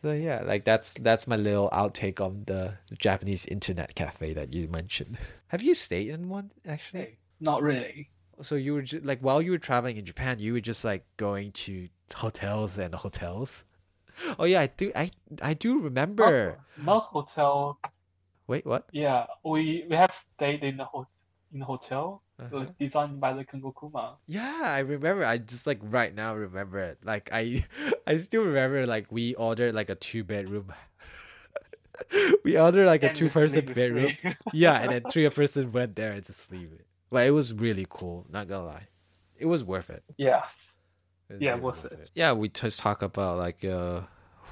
So 0.05 0.13
yeah 0.13 0.43
like 0.45 0.65
that's 0.67 0.93
that's 0.95 1.27
my 1.27 1.35
little 1.37 1.71
outtake 1.71 2.21
on 2.21 2.45
the 2.47 2.75
japanese 2.99 3.47
internet 3.47 3.95
cafe 3.95 4.35
that 4.35 4.53
you 4.53 4.69
mentioned 4.69 5.17
have 5.49 5.63
you 5.63 5.75
stayed 5.75 6.09
in 6.11 6.29
one 6.29 6.51
actually 6.69 7.17
not 7.41 7.63
really. 7.63 8.11
so 8.43 8.55
you 8.55 8.75
were 8.75 8.83
ju- 8.83 9.01
like 9.03 9.21
while 9.21 9.41
you 9.41 9.51
were 9.51 9.59
traveling 9.59 9.97
in 9.97 10.05
japan 10.05 10.39
you 10.39 10.53
were 10.53 10.61
just 10.61 10.85
like 10.85 11.07
going 11.17 11.51
to 11.53 11.89
hotels 12.17 12.77
and 12.77 12.95
hotels 12.95 13.65
oh 14.39 14.45
yeah 14.45 14.61
i 14.61 14.67
do 14.67 14.93
i 14.95 15.11
i 15.41 15.55
do 15.55 15.81
remember 15.81 16.59
most 16.77 17.07
hotel. 17.07 17.79
wait 18.47 18.67
what 18.67 18.87
Yeah, 18.93 19.25
we 19.43 19.87
we 19.89 19.97
have 19.97 20.11
stayed 20.37 20.63
in 20.63 20.77
the 20.77 20.85
ho- 20.85 21.09
in 21.55 21.63
a 21.63 21.65
hotel. 21.65 22.21
It 22.39 22.51
was 22.51 22.63
Uh-huh. 22.63 22.73
designed 22.81 23.21
by 23.21 23.33
the 23.33 23.45
Kengo 23.45 23.73
Kuma. 23.79 24.17
Yeah, 24.27 24.61
I 24.65 24.81
remember. 24.81 25.25
I 25.25 25.39
just 25.39 25.67
like 25.67 25.79
right 25.83 26.15
now 26.15 26.35
remember 26.35 26.79
it. 26.81 26.99
Like 27.05 27.29
I, 27.33 27.65
I 28.07 28.17
still 28.17 28.43
remember. 28.43 28.87
Like 28.87 29.07
we 29.11 29.35
ordered 29.35 29.75
like 29.75 29.89
a 29.89 29.95
two 29.95 30.25
bedroom. 30.25 30.73
we 32.45 32.59
ordered 32.59 32.87
like 32.87 33.03
a 33.03 33.13
two 33.13 33.29
person 33.31 33.65
bedroom. 33.67 34.13
yeah, 34.53 34.81
and 34.81 34.93
then 34.93 35.05
three 35.11 35.29
person 35.31 35.71
went 35.73 35.95
there 35.97 36.13
and 36.13 36.25
just 36.25 36.41
sleep. 36.41 36.71
But 37.11 37.27
it 37.27 37.31
was 37.31 37.53
really 37.55 37.87
cool. 37.89 38.27
Not 38.29 38.49
gonna 38.49 38.67
lie, 38.67 38.89
it 39.39 39.47
was 39.47 39.63
worth 39.63 39.91
it. 39.91 40.03
yeah. 40.17 40.43
It 41.31 41.41
Yeah, 41.41 41.53
really 41.53 41.63
worth 41.63 41.85
it. 41.85 42.11
Yeah, 42.15 42.33
we 42.33 42.49
just 42.49 42.81
talk 42.81 43.03
about 43.03 43.39
like 43.39 43.65
uh 43.65 44.03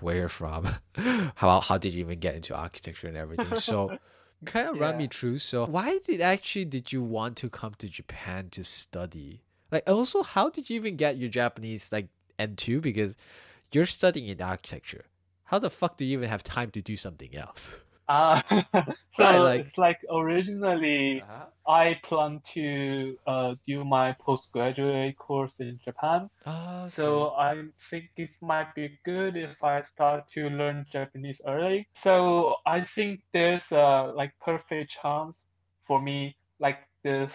where 0.00 0.16
you're 0.16 0.28
from, 0.28 0.68
how 1.34 1.60
how 1.60 1.78
did 1.78 1.94
you 1.94 2.00
even 2.00 2.18
get 2.20 2.34
into 2.36 2.54
architecture 2.54 3.08
and 3.08 3.16
everything. 3.16 3.54
So 3.56 3.98
kind 4.44 4.68
of 4.68 4.78
run 4.78 4.96
me 4.96 5.08
through. 5.08 5.38
So 5.38 5.66
why 5.66 5.98
did 6.06 6.20
actually 6.20 6.64
did 6.64 6.92
you 6.92 7.02
want 7.02 7.36
to 7.38 7.48
come 7.48 7.74
to 7.78 7.88
Japan 7.88 8.48
to 8.50 8.64
study? 8.64 9.42
Like 9.70 9.88
also 9.88 10.22
how 10.22 10.50
did 10.50 10.68
you 10.68 10.76
even 10.76 10.96
get 10.96 11.16
your 11.16 11.30
Japanese 11.30 11.90
like 11.92 12.08
N2 12.38 12.80
because 12.80 13.16
you're 13.70 13.86
studying 13.86 14.28
in 14.28 14.40
architecture. 14.40 15.06
How 15.44 15.58
the 15.58 15.70
fuck 15.70 15.96
do 15.96 16.04
you 16.04 16.18
even 16.18 16.28
have 16.28 16.42
time 16.42 16.70
to 16.72 16.82
do 16.82 16.96
something 16.96 17.34
else? 17.36 17.78
Uh, 18.12 18.40
so 19.16 19.22
Right, 19.24 19.38
like- 19.38 19.60
it's 19.60 19.78
like 19.78 20.00
originally 20.10 21.22
Uh-huh. 21.22 21.46
I 21.68 22.00
plan 22.08 22.40
to 22.54 23.16
uh, 23.26 23.54
do 23.66 23.84
my 23.84 24.12
postgraduate 24.26 25.16
course 25.18 25.52
in 25.58 25.78
Japan. 25.84 26.28
Oh, 26.46 26.90
So 26.96 27.30
I 27.38 27.54
think 27.90 28.10
it 28.16 28.30
might 28.40 28.74
be 28.74 28.98
good 29.04 29.36
if 29.36 29.54
I 29.62 29.82
start 29.94 30.24
to 30.34 30.48
learn 30.60 30.86
Japanese 30.92 31.38
early. 31.46 31.86
So 32.04 32.56
I 32.66 32.86
think 32.94 33.20
there's 33.32 33.62
a 33.70 34.12
like 34.20 34.32
perfect 34.40 34.90
chance 35.02 35.34
for 35.86 36.00
me, 36.02 36.36
like 36.60 36.78
this 37.04 37.30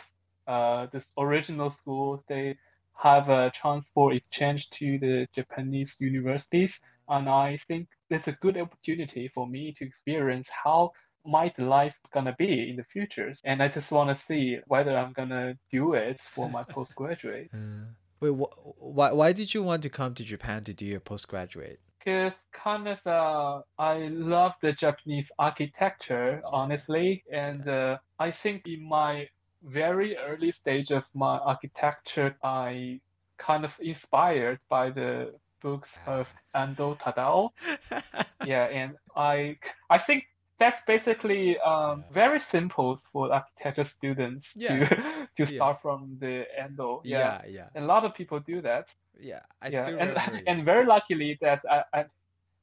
uh 0.48 0.88
this 0.94 1.04
original 1.18 1.76
school, 1.82 2.24
they 2.30 2.58
have 2.96 3.30
a 3.30 3.52
chance 3.62 3.86
for 3.94 4.13
exchange 4.13 4.62
to 4.80 4.98
the 5.00 5.28
Japanese 5.36 5.90
universities, 6.00 6.72
and 7.10 7.30
I 7.30 7.60
think 7.68 7.88
there's 8.10 8.28
a 8.28 8.38
good 8.41 8.58
opportunity 8.58 9.30
for 9.34 9.48
me 9.48 9.76
to 9.78 9.86
experience 9.86 10.48
how 10.63 10.91
my 11.26 11.52
life 11.58 11.93
gonna 12.13 12.36
be 12.38 12.70
in 12.70 12.78
the 12.78 12.86
future. 12.93 13.36
And 13.43 13.62
I 13.62 13.67
just 13.67 13.91
want 13.91 14.10
to 14.10 14.17
see 14.28 14.58
whether 14.67 14.96
I'm 14.96 15.13
gonna 15.13 15.56
do 15.72 15.93
it 15.93 16.17
for 16.36 16.50
my 16.50 16.63
postgraduate. 16.70 17.50
Uh, 17.54 17.91
wait, 18.20 18.30
wh- 18.32 18.82
why 18.82 19.12
why 19.12 19.32
did 19.34 19.54
you 19.54 19.63
want 19.63 19.84
to 19.84 19.89
come 19.89 20.13
to 20.15 20.24
Japan 20.24 20.63
to 20.63 20.74
do 20.74 20.86
your 20.86 21.00
postgraduate? 21.02 21.80
Because 22.00 22.32
kind 22.63 22.88
of 22.88 22.98
uh, 23.06 23.62
I 23.78 24.08
love 24.10 24.54
the 24.62 24.74
Japanese 24.80 25.26
architecture, 25.38 26.41
honestly, 26.46 27.24
and 27.32 27.67
uh, 27.67 27.98
I 28.20 28.34
think 28.43 28.63
in 28.65 28.88
my 28.88 29.26
very 29.63 30.15
early 30.17 30.54
stage 30.62 30.91
of 30.91 31.04
my 31.13 31.38
architecture, 31.38 32.36
I 32.43 33.02
kind 33.46 33.65
of 33.65 33.72
inspired 33.82 34.60
by 34.70 34.89
the 34.91 35.34
books 35.62 35.89
of 36.06 36.28
Ando 36.56 36.98
Tadao. 37.00 37.50
Yeah, 38.46 38.65
and 38.65 38.96
I 39.15 39.58
I 39.89 39.98
think 40.08 40.24
that's 40.60 40.78
basically 40.88 41.58
um, 41.60 42.04
very 42.13 42.41
simple 42.52 43.02
for 43.12 43.32
architecture 43.34 43.89
students 43.98 44.46
Yeah. 44.56 44.78
to 44.78 44.96
to 45.38 45.43
Yeah. 45.52 45.58
start 45.58 45.82
from 45.82 46.17
the 46.20 46.46
Ando. 46.60 47.02
Yeah. 47.04 47.20
yeah, 47.20 47.41
yeah, 47.58 47.67
And 47.76 47.84
a 47.84 47.88
lot 47.88 48.06
of 48.06 48.13
people 48.15 48.39
do 48.39 48.62
that. 48.62 48.86
yeah. 49.20 49.41
I 49.62 49.67
yeah, 49.70 49.84
still 49.84 50.00
and 50.00 50.10
remember. 50.15 50.41
and 50.48 50.65
very 50.65 50.86
luckily 50.86 51.38
that 51.41 51.62
I, 51.70 51.84
I 51.93 52.06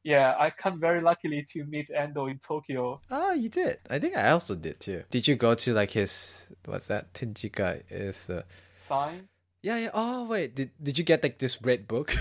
yeah, 0.04 0.34
I 0.38 0.50
come 0.50 0.80
very 0.80 1.00
luckily 1.00 1.46
to 1.52 1.64
meet 1.64 1.88
Ando 1.90 2.30
in 2.30 2.38
Tokyo. 2.46 3.00
Oh, 3.10 3.32
you 3.32 3.48
did. 3.48 3.78
I 3.90 3.98
think 3.98 4.16
I 4.16 4.30
also 4.30 4.54
did 4.54 4.78
too. 4.80 5.04
Did 5.10 5.26
you 5.28 5.34
go 5.36 5.54
to 5.54 5.72
like 5.74 5.92
his 5.92 6.46
what's 6.66 6.88
that? 6.88 7.12
Tenjika 7.14 7.82
is 7.90 8.28
uh, 8.30 8.42
Sign. 8.88 9.28
yeah, 9.62 9.78
yeah. 9.78 9.90
Oh 9.94 10.24
wait, 10.28 10.54
did 10.54 10.70
did 10.82 10.98
you 10.98 11.04
get 11.04 11.22
like 11.22 11.38
this 11.38 11.60
red 11.62 11.86
book? 11.88 12.14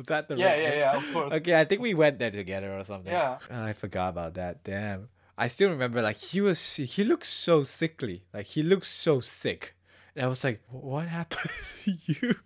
Was 0.00 0.06
that 0.06 0.28
the 0.28 0.36
Yeah, 0.38 0.56
yeah, 0.56 0.74
yeah, 0.74 0.96
of 0.96 1.12
course. 1.12 1.32
Okay, 1.34 1.60
I 1.60 1.66
think 1.66 1.82
we 1.82 1.92
went 1.92 2.18
there 2.18 2.30
together 2.30 2.72
or 2.78 2.84
something. 2.84 3.12
Yeah. 3.12 3.36
Oh, 3.50 3.64
I 3.64 3.74
forgot 3.74 4.08
about 4.08 4.32
that. 4.34 4.64
Damn. 4.64 5.10
I 5.36 5.46
still 5.48 5.68
remember 5.68 6.00
like 6.00 6.16
he 6.16 6.40
was 6.40 6.76
he 6.76 7.04
looked 7.04 7.26
so 7.26 7.62
sickly. 7.64 8.24
Like 8.32 8.46
he 8.46 8.62
looked 8.62 8.86
so 8.86 9.20
sick. 9.20 9.74
And 10.16 10.24
I 10.24 10.28
was 10.28 10.42
like, 10.42 10.62
what 10.70 11.06
happened 11.08 11.50
to 11.84 11.98
you? 12.06 12.36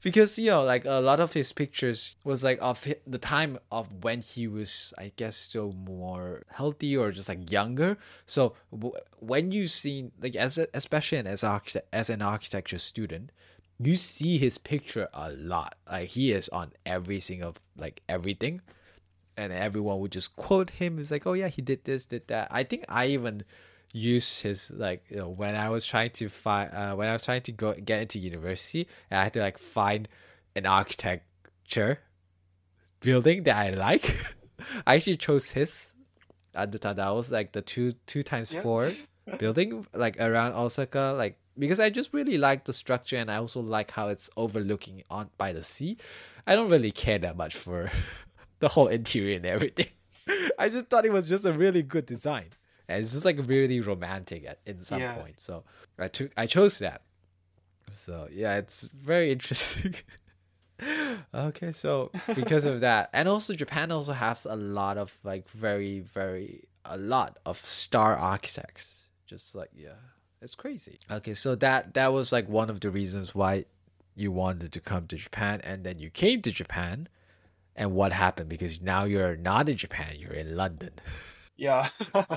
Because 0.00 0.38
you 0.38 0.50
know, 0.50 0.62
like 0.62 0.84
a 0.84 1.00
lot 1.00 1.18
of 1.18 1.32
his 1.32 1.52
pictures 1.52 2.14
was 2.22 2.44
like 2.44 2.60
of 2.62 2.86
the 3.04 3.18
time 3.18 3.58
of 3.72 4.04
when 4.04 4.20
he 4.20 4.46
was, 4.46 4.94
I 4.96 5.10
guess, 5.16 5.34
still 5.36 5.72
more 5.72 6.44
healthy 6.50 6.96
or 6.96 7.10
just 7.10 7.28
like 7.28 7.50
younger. 7.50 7.98
So 8.24 8.54
w- 8.70 8.94
when 9.18 9.50
you 9.50 9.66
see 9.66 10.12
like 10.22 10.36
as 10.36 10.58
a, 10.58 10.68
especially 10.72 11.18
as 11.18 11.42
architect 11.42 11.88
as 11.92 12.08
an 12.10 12.22
architecture 12.22 12.78
student, 12.78 13.30
you 13.80 13.96
see 13.96 14.38
his 14.38 14.58
picture 14.58 15.08
a 15.14 15.32
lot. 15.32 15.76
Like 15.90 16.08
he 16.08 16.32
is 16.32 16.48
on 16.48 16.72
every 16.84 17.20
single 17.20 17.54
like 17.76 18.02
everything 18.08 18.60
and 19.36 19.52
everyone 19.52 20.00
would 20.00 20.12
just 20.12 20.34
quote 20.36 20.70
him. 20.70 20.98
It's 20.98 21.10
like, 21.12 21.26
oh 21.26 21.34
yeah, 21.34 21.48
he 21.48 21.62
did 21.62 21.84
this, 21.84 22.04
did 22.06 22.26
that. 22.28 22.48
I 22.50 22.64
think 22.64 22.84
I 22.88 23.06
even 23.06 23.42
used 23.94 24.42
his 24.42 24.70
like 24.72 25.04
you 25.08 25.16
know 25.16 25.28
when 25.28 25.54
I 25.54 25.68
was 25.70 25.84
trying 25.86 26.10
to 26.10 26.28
find 26.28 26.72
uh, 26.74 26.94
when 26.94 27.08
I 27.08 27.12
was 27.12 27.24
trying 27.24 27.42
to 27.42 27.52
go 27.52 27.72
get 27.74 28.02
into 28.02 28.18
university, 28.18 28.88
and 29.10 29.20
I 29.20 29.24
had 29.24 29.32
to 29.34 29.40
like 29.40 29.58
find 29.58 30.08
an 30.56 30.66
architecture 30.66 32.00
building 33.00 33.44
that 33.44 33.56
I 33.56 33.70
like. 33.70 34.16
I 34.86 34.96
actually 34.96 35.16
chose 35.16 35.50
his 35.50 35.92
at 36.54 36.72
the 36.72 36.78
time. 36.78 36.96
That 36.96 37.10
was 37.10 37.30
like 37.30 37.52
the 37.52 37.62
two 37.62 37.92
two 38.06 38.22
times 38.22 38.52
Yeah. 38.52 38.62
four 38.62 38.92
building 39.38 39.86
like 39.94 40.18
around 40.20 40.54
Osaka, 40.54 41.14
like 41.16 41.38
because 41.58 41.80
I 41.80 41.90
just 41.90 42.12
really 42.12 42.38
like 42.38 42.64
the 42.64 42.72
structure 42.72 43.16
and 43.16 43.30
I 43.30 43.36
also 43.36 43.60
like 43.60 43.90
how 43.92 44.08
it's 44.08 44.30
overlooking 44.36 45.02
on 45.10 45.30
by 45.38 45.52
the 45.52 45.62
sea. 45.62 45.96
I 46.46 46.54
don't 46.54 46.70
really 46.70 46.92
care 46.92 47.18
that 47.18 47.36
much 47.36 47.56
for 47.56 47.90
the 48.60 48.68
whole 48.68 48.88
interior 48.88 49.36
and 49.36 49.46
everything. 49.46 49.88
I 50.58 50.68
just 50.68 50.86
thought 50.88 51.04
it 51.06 51.12
was 51.12 51.28
just 51.28 51.44
a 51.44 51.52
really 51.52 51.82
good 51.82 52.06
design. 52.06 52.50
And 52.88 53.02
it's 53.02 53.12
just 53.12 53.24
like 53.24 53.38
really 53.46 53.80
romantic 53.80 54.46
at 54.46 54.60
in 54.66 54.78
some 54.78 55.00
Yeah. 55.00 55.14
point. 55.14 55.36
So 55.40 55.64
I 55.98 56.08
took 56.08 56.30
I 56.36 56.46
chose 56.46 56.78
that. 56.78 57.02
So 57.92 58.28
yeah, 58.32 58.56
it's 58.56 58.82
very 58.94 59.30
interesting. 59.36 59.94
okay, 61.34 61.72
so 61.72 62.10
because 62.34 62.64
of 62.64 62.80
that, 62.80 63.10
and 63.12 63.28
also 63.28 63.52
Japan 63.54 63.90
also 63.90 64.12
has 64.12 64.44
a 64.46 64.56
lot 64.56 64.96
of 64.96 65.18
like 65.24 65.48
very 65.50 66.00
very 66.00 66.68
a 66.84 66.96
lot 66.96 67.38
of 67.44 67.58
star 67.58 68.16
architects. 68.16 69.06
Just 69.26 69.54
like 69.54 69.70
yeah, 69.74 70.00
it's 70.40 70.54
crazy. 70.54 70.98
Okay, 71.10 71.34
so 71.34 71.54
that 71.56 71.94
that 71.94 72.12
was 72.12 72.32
like 72.32 72.48
one 72.48 72.70
of 72.70 72.80
the 72.80 72.90
reasons 72.90 73.34
why 73.34 73.64
you 74.14 74.32
wanted 74.32 74.72
to 74.72 74.80
come 74.80 75.06
to 75.08 75.16
Japan, 75.16 75.60
and 75.62 75.84
then 75.84 75.98
you 75.98 76.10
came 76.10 76.42
to 76.42 76.52
Japan, 76.52 77.08
and 77.76 77.92
what 77.92 78.12
happened? 78.12 78.48
Because 78.48 78.80
now 78.80 79.04
you're 79.04 79.36
not 79.36 79.68
in 79.68 79.76
Japan, 79.76 80.16
you're 80.18 80.32
in 80.32 80.56
London. 80.56 80.92
Yeah. 81.60 81.88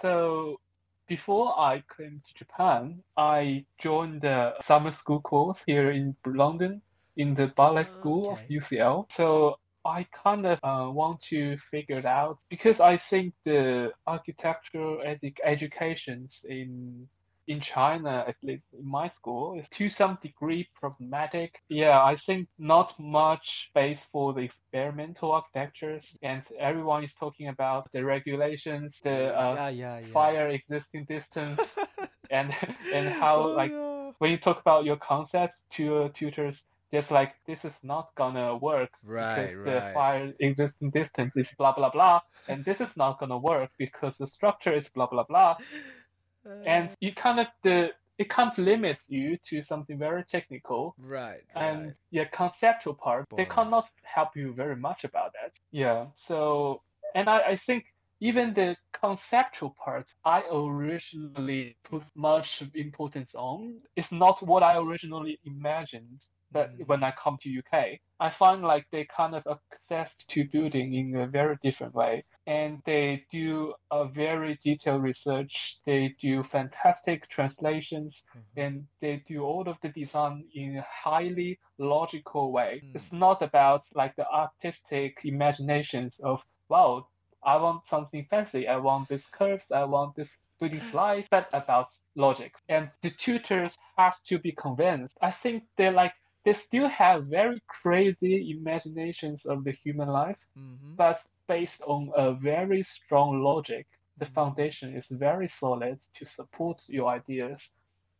so 0.00 0.58
before 1.06 1.52
I 1.58 1.84
came 1.98 2.22
to 2.26 2.38
Japan, 2.38 3.02
I 3.14 3.66
joined 3.82 4.22
the 4.22 4.52
summer 4.66 4.96
school 5.02 5.20
course 5.20 5.58
here 5.66 5.90
in 5.90 6.16
London 6.24 6.80
in 7.18 7.34
the 7.34 7.52
Bartlett 7.54 7.88
oh, 7.96 8.00
school 8.00 8.32
of 8.32 8.38
UCL. 8.48 9.04
So 9.18 9.56
I 9.84 10.06
kind 10.22 10.46
of 10.46 10.58
uh, 10.62 10.90
want 10.90 11.20
to 11.30 11.56
figure 11.70 11.98
it 11.98 12.06
out 12.06 12.38
because 12.50 12.78
I 12.80 13.00
think 13.10 13.34
the 13.44 13.90
architectural 14.06 14.98
edu- 15.06 15.34
educations 15.44 16.30
in 16.44 17.08
in 17.48 17.60
China, 17.74 18.24
at 18.28 18.36
least 18.42 18.62
in 18.78 18.88
my 18.88 19.10
school, 19.18 19.58
is 19.58 19.66
to 19.76 19.88
some 19.98 20.16
degree 20.22 20.68
problematic. 20.78 21.52
Yeah, 21.68 21.98
I 21.98 22.16
think 22.26 22.48
not 22.58 22.92
much 23.00 23.42
space 23.68 23.98
for 24.12 24.32
the 24.32 24.40
experimental 24.40 25.32
architectures, 25.32 26.04
and 26.22 26.42
everyone 26.60 27.02
is 27.04 27.10
talking 27.18 27.48
about 27.48 27.88
the 27.92 28.04
regulations, 28.04 28.92
the 29.02 29.34
uh, 29.34 29.54
yeah, 29.56 29.68
yeah, 29.70 29.98
yeah. 29.98 30.12
fire 30.12 30.48
existing 30.50 31.06
distance, 31.08 31.60
and 32.30 32.50
and 32.94 33.08
how 33.08 33.36
Oh, 33.48 33.54
like 33.56 33.70
yeah. 33.70 34.12
when 34.18 34.30
you 34.30 34.38
talk 34.38 34.60
about 34.60 34.84
your 34.84 34.96
concepts 34.96 35.56
to 35.76 35.82
your 35.82 36.08
tutors, 36.18 36.54
just 36.92 37.10
like 37.10 37.32
this 37.46 37.58
is 37.64 37.72
not 37.82 38.10
gonna 38.16 38.56
work 38.56 38.90
Right, 39.04 39.50
because 39.50 39.64
the 39.64 39.78
right. 39.80 39.94
fire 39.94 40.32
existing 40.40 40.90
distance 40.90 41.32
is 41.36 41.46
blah 41.58 41.74
blah 41.74 41.90
blah, 41.90 42.20
and 42.48 42.64
this 42.64 42.76
is 42.80 42.88
not 42.96 43.18
gonna 43.20 43.38
work 43.38 43.70
because 43.78 44.12
the 44.18 44.28
structure 44.34 44.72
is 44.72 44.84
blah 44.94 45.06
blah 45.06 45.24
blah, 45.24 45.56
and 46.66 46.90
you 47.00 47.12
kind 47.14 47.40
of 47.40 47.46
the 47.64 47.88
it 48.18 48.28
kind 48.28 48.50
of 48.52 48.58
limits 48.58 49.00
you 49.08 49.38
to 49.48 49.62
something 49.68 49.98
very 49.98 50.22
technical. 50.30 50.94
right, 50.98 51.42
And 51.56 51.86
right. 51.86 51.94
yeah, 52.10 52.24
conceptual 52.36 52.94
part, 52.94 53.26
they 53.36 53.46
cannot 53.46 53.86
help 54.02 54.36
you 54.36 54.52
very 54.52 54.76
much 54.76 55.02
about 55.04 55.32
that. 55.32 55.52
Yeah. 55.72 56.06
So, 56.28 56.82
and 57.14 57.28
I, 57.28 57.38
I 57.38 57.60
think 57.66 57.84
even 58.20 58.52
the 58.54 58.76
conceptual 59.00 59.74
part, 59.82 60.06
I 60.24 60.42
originally 60.52 61.74
put 61.90 62.02
much 62.14 62.46
importance 62.74 63.30
on. 63.34 63.76
is 63.96 64.04
not 64.12 64.46
what 64.46 64.62
I 64.62 64.76
originally 64.76 65.38
imagined. 65.44 66.20
But 66.52 66.70
Mm. 66.76 66.86
when 66.86 67.02
I 67.04 67.12
come 67.22 67.38
to 67.42 67.48
UK, 67.48 68.00
I 68.20 68.30
find 68.38 68.62
like 68.62 68.86
they 68.90 69.04
kind 69.16 69.34
of 69.34 69.42
access 69.46 70.10
to 70.32 70.44
building 70.52 70.94
in 70.94 71.16
a 71.16 71.26
very 71.26 71.56
different 71.62 71.94
way, 71.94 72.24
and 72.46 72.82
they 72.84 73.24
do 73.32 73.74
a 73.90 74.04
very 74.04 74.58
detailed 74.64 75.02
research. 75.02 75.52
They 75.84 76.14
do 76.20 76.44
fantastic 76.44 77.28
translations 77.30 78.14
Mhm. 78.34 78.62
and 78.64 78.86
they 79.00 79.16
do 79.26 79.42
all 79.44 79.68
of 79.68 79.76
the 79.82 79.88
design 79.90 80.44
in 80.54 80.78
a 80.78 80.86
highly 81.04 81.58
logical 81.78 82.52
way. 82.52 82.80
Mm. 82.84 82.96
It's 82.96 83.12
not 83.12 83.42
about 83.42 83.82
like 83.94 84.14
the 84.16 84.28
artistic 84.30 85.18
imaginations 85.24 86.12
of 86.22 86.40
wow, 86.68 87.06
I 87.42 87.56
want 87.56 87.82
something 87.90 88.24
fancy, 88.30 88.66
I 88.68 88.76
want 88.76 89.08
this 89.08 89.22
curves, 89.32 89.64
I 89.70 89.84
want 89.84 90.16
this 90.16 90.28
building 90.58 90.82
slice, 90.90 91.26
but 91.30 91.48
about 91.52 91.88
logic. 92.14 92.52
And 92.68 92.90
the 93.02 93.10
tutors 93.24 93.72
have 93.96 94.14
to 94.28 94.38
be 94.38 94.52
convinced. 94.52 95.14
I 95.20 95.32
think 95.42 95.64
they're 95.76 95.92
like 95.92 96.14
they 96.44 96.56
still 96.66 96.88
have 96.88 97.26
very 97.26 97.60
crazy 97.82 98.56
imaginations 98.58 99.40
of 99.46 99.64
the 99.64 99.72
human 99.84 100.08
life, 100.08 100.38
Mhm. 100.56 100.96
but 100.96 101.20
based 101.48 101.80
on 101.86 102.10
a 102.16 102.32
very 102.34 102.86
strong 103.04 103.42
logic. 103.42 103.86
The 104.18 104.26
Mhm. 104.26 104.34
foundation 104.34 104.96
is 104.96 105.04
very 105.10 105.50
solid 105.60 105.98
to 106.18 106.26
support 106.36 106.78
your 106.88 107.08
ideas. 107.08 107.58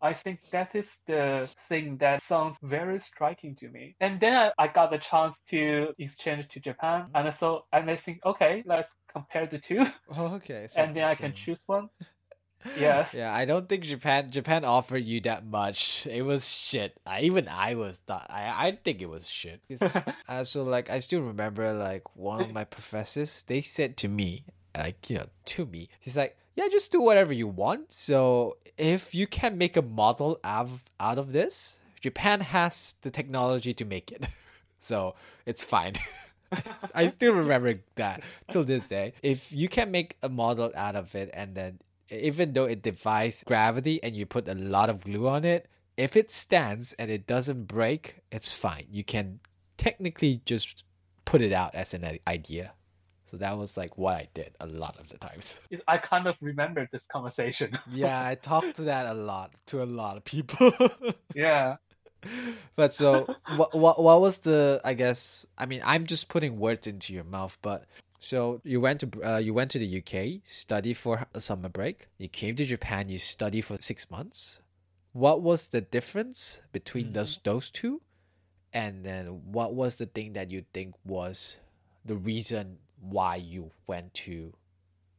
I 0.00 0.14
think 0.14 0.40
that 0.50 0.74
is 0.74 0.84
the 1.06 1.48
thing 1.68 1.96
that 1.98 2.22
sounds 2.28 2.56
very 2.62 3.00
striking 3.12 3.54
to 3.56 3.68
me. 3.68 3.94
And 4.00 4.20
then 4.20 4.34
I, 4.34 4.52
I 4.58 4.66
got 4.68 4.90
the 4.90 4.98
chance 5.10 5.34
to 5.50 5.92
exchange 5.98 6.46
to 6.52 6.60
Japan, 6.60 7.08
and 7.14 7.34
so 7.40 7.66
and 7.72 7.90
I 7.90 7.96
think, 8.04 8.18
okay, 8.24 8.62
let's 8.66 8.88
compare 9.12 9.46
the 9.46 9.60
two, 9.68 9.84
Oh, 10.10 10.26
okay. 10.36 10.66
So 10.68 10.82
and 10.82 10.96
then 10.96 11.04
I 11.04 11.14
can 11.14 11.32
choose 11.44 11.58
one. 11.66 11.88
Yes. 12.78 13.08
Yeah, 13.14 13.34
I 13.34 13.44
don't 13.44 13.68
think 13.68 13.84
Japan 13.84 14.30
Japan 14.30 14.64
offered 14.64 15.04
you 15.04 15.20
that 15.22 15.44
much. 15.46 16.06
It 16.06 16.22
was 16.22 16.48
shit. 16.48 16.98
I, 17.06 17.20
even 17.22 17.48
I 17.48 17.74
was 17.74 17.98
thought 17.98 18.26
I 18.30 18.68
I 18.68 18.78
think 18.82 19.02
it 19.02 19.10
was 19.10 19.28
shit. 19.28 19.60
Uh, 20.28 20.44
so 20.44 20.62
like 20.62 20.88
I 20.88 21.00
still 21.00 21.20
remember 21.20 21.72
like 21.72 22.16
one 22.16 22.40
of 22.40 22.52
my 22.52 22.64
professors 22.64 23.44
they 23.46 23.60
said 23.60 23.96
to 23.98 24.08
me 24.08 24.44
like 24.76 25.10
you 25.10 25.18
know 25.18 25.26
to 25.44 25.66
me 25.66 25.88
he's 26.00 26.16
like 26.16 26.36
yeah 26.54 26.68
just 26.68 26.92
do 26.92 27.00
whatever 27.00 27.32
you 27.32 27.46
want. 27.46 27.92
So 27.92 28.56
if 28.78 29.14
you 29.14 29.26
can 29.26 29.58
make 29.58 29.76
a 29.76 29.82
model 29.82 30.38
out 30.44 30.66
of, 30.66 30.84
out 31.00 31.18
of 31.18 31.32
this, 31.32 31.78
Japan 32.00 32.40
has 32.40 32.94
the 33.02 33.10
technology 33.10 33.74
to 33.74 33.84
make 33.84 34.10
it. 34.12 34.26
so 34.80 35.14
it's 35.46 35.62
fine. 35.62 35.94
I 36.94 37.10
still 37.10 37.32
remember 37.32 37.80
that 37.96 38.22
till 38.50 38.64
this 38.64 38.84
day. 38.84 39.14
If 39.22 39.52
you 39.52 39.68
can 39.68 39.90
make 39.90 40.16
a 40.22 40.28
model 40.28 40.70
out 40.74 40.96
of 40.96 41.14
it 41.14 41.30
and 41.32 41.54
then 41.54 41.78
even 42.12 42.52
though 42.52 42.66
it 42.66 42.82
defies 42.82 43.42
gravity 43.44 44.02
and 44.02 44.14
you 44.14 44.26
put 44.26 44.48
a 44.48 44.54
lot 44.54 44.90
of 44.90 45.00
glue 45.00 45.26
on 45.28 45.44
it, 45.44 45.68
if 45.96 46.16
it 46.16 46.30
stands 46.30 46.92
and 46.94 47.10
it 47.10 47.26
doesn't 47.26 47.64
break, 47.64 48.20
it's 48.30 48.52
fine. 48.52 48.86
You 48.90 49.04
can 49.04 49.40
technically 49.76 50.42
just 50.44 50.84
put 51.24 51.40
it 51.42 51.52
out 51.52 51.74
as 51.74 51.94
an 51.94 52.18
idea. 52.26 52.72
So 53.30 53.38
that 53.38 53.56
was 53.56 53.78
like 53.78 53.96
what 53.96 54.14
I 54.14 54.28
did 54.34 54.54
a 54.60 54.66
lot 54.66 54.98
of 54.98 55.08
the 55.08 55.16
times. 55.16 55.56
I 55.88 55.96
kind 55.96 56.26
of 56.26 56.34
remember 56.42 56.86
this 56.92 57.00
conversation. 57.10 57.78
Yeah, 57.90 58.26
I 58.26 58.34
talked 58.34 58.76
to 58.76 58.82
that 58.82 59.06
a 59.06 59.14
lot 59.14 59.52
to 59.66 59.82
a 59.82 59.84
lot 59.84 60.18
of 60.18 60.24
people. 60.24 60.72
yeah. 61.34 61.76
but 62.76 62.94
so 62.94 63.26
what 63.56 63.74
what 63.74 64.00
what 64.00 64.20
was 64.20 64.38
the 64.38 64.80
I 64.84 64.94
guess 64.94 65.44
I 65.58 65.66
mean 65.66 65.80
I'm 65.84 66.06
just 66.06 66.28
putting 66.28 66.60
words 66.60 66.86
into 66.86 67.12
your 67.12 67.24
mouth 67.24 67.58
but 67.62 67.84
so 68.22 68.60
you 68.62 68.80
went 68.80 69.00
to 69.00 69.08
uh, 69.28 69.38
you 69.38 69.52
went 69.52 69.70
to 69.72 69.78
the 69.78 69.98
UK 70.00 70.40
study 70.44 70.94
for 70.94 71.26
a 71.34 71.40
summer 71.40 71.68
break. 71.68 72.08
You 72.18 72.28
came 72.28 72.54
to 72.56 72.64
Japan 72.64 73.08
you 73.08 73.18
study 73.18 73.60
for 73.60 73.76
6 73.80 74.10
months. 74.10 74.60
What 75.12 75.42
was 75.42 75.68
the 75.68 75.80
difference 75.80 76.60
between 76.72 77.12
those 77.12 77.38
those 77.42 77.68
two? 77.70 78.00
And 78.72 79.04
then 79.04 79.26
what 79.52 79.74
was 79.74 79.96
the 79.96 80.06
thing 80.06 80.32
that 80.32 80.50
you 80.50 80.64
think 80.72 80.94
was 81.04 81.58
the 82.04 82.16
reason 82.16 82.78
why 83.00 83.36
you 83.36 83.72
went 83.86 84.14
to 84.14 84.54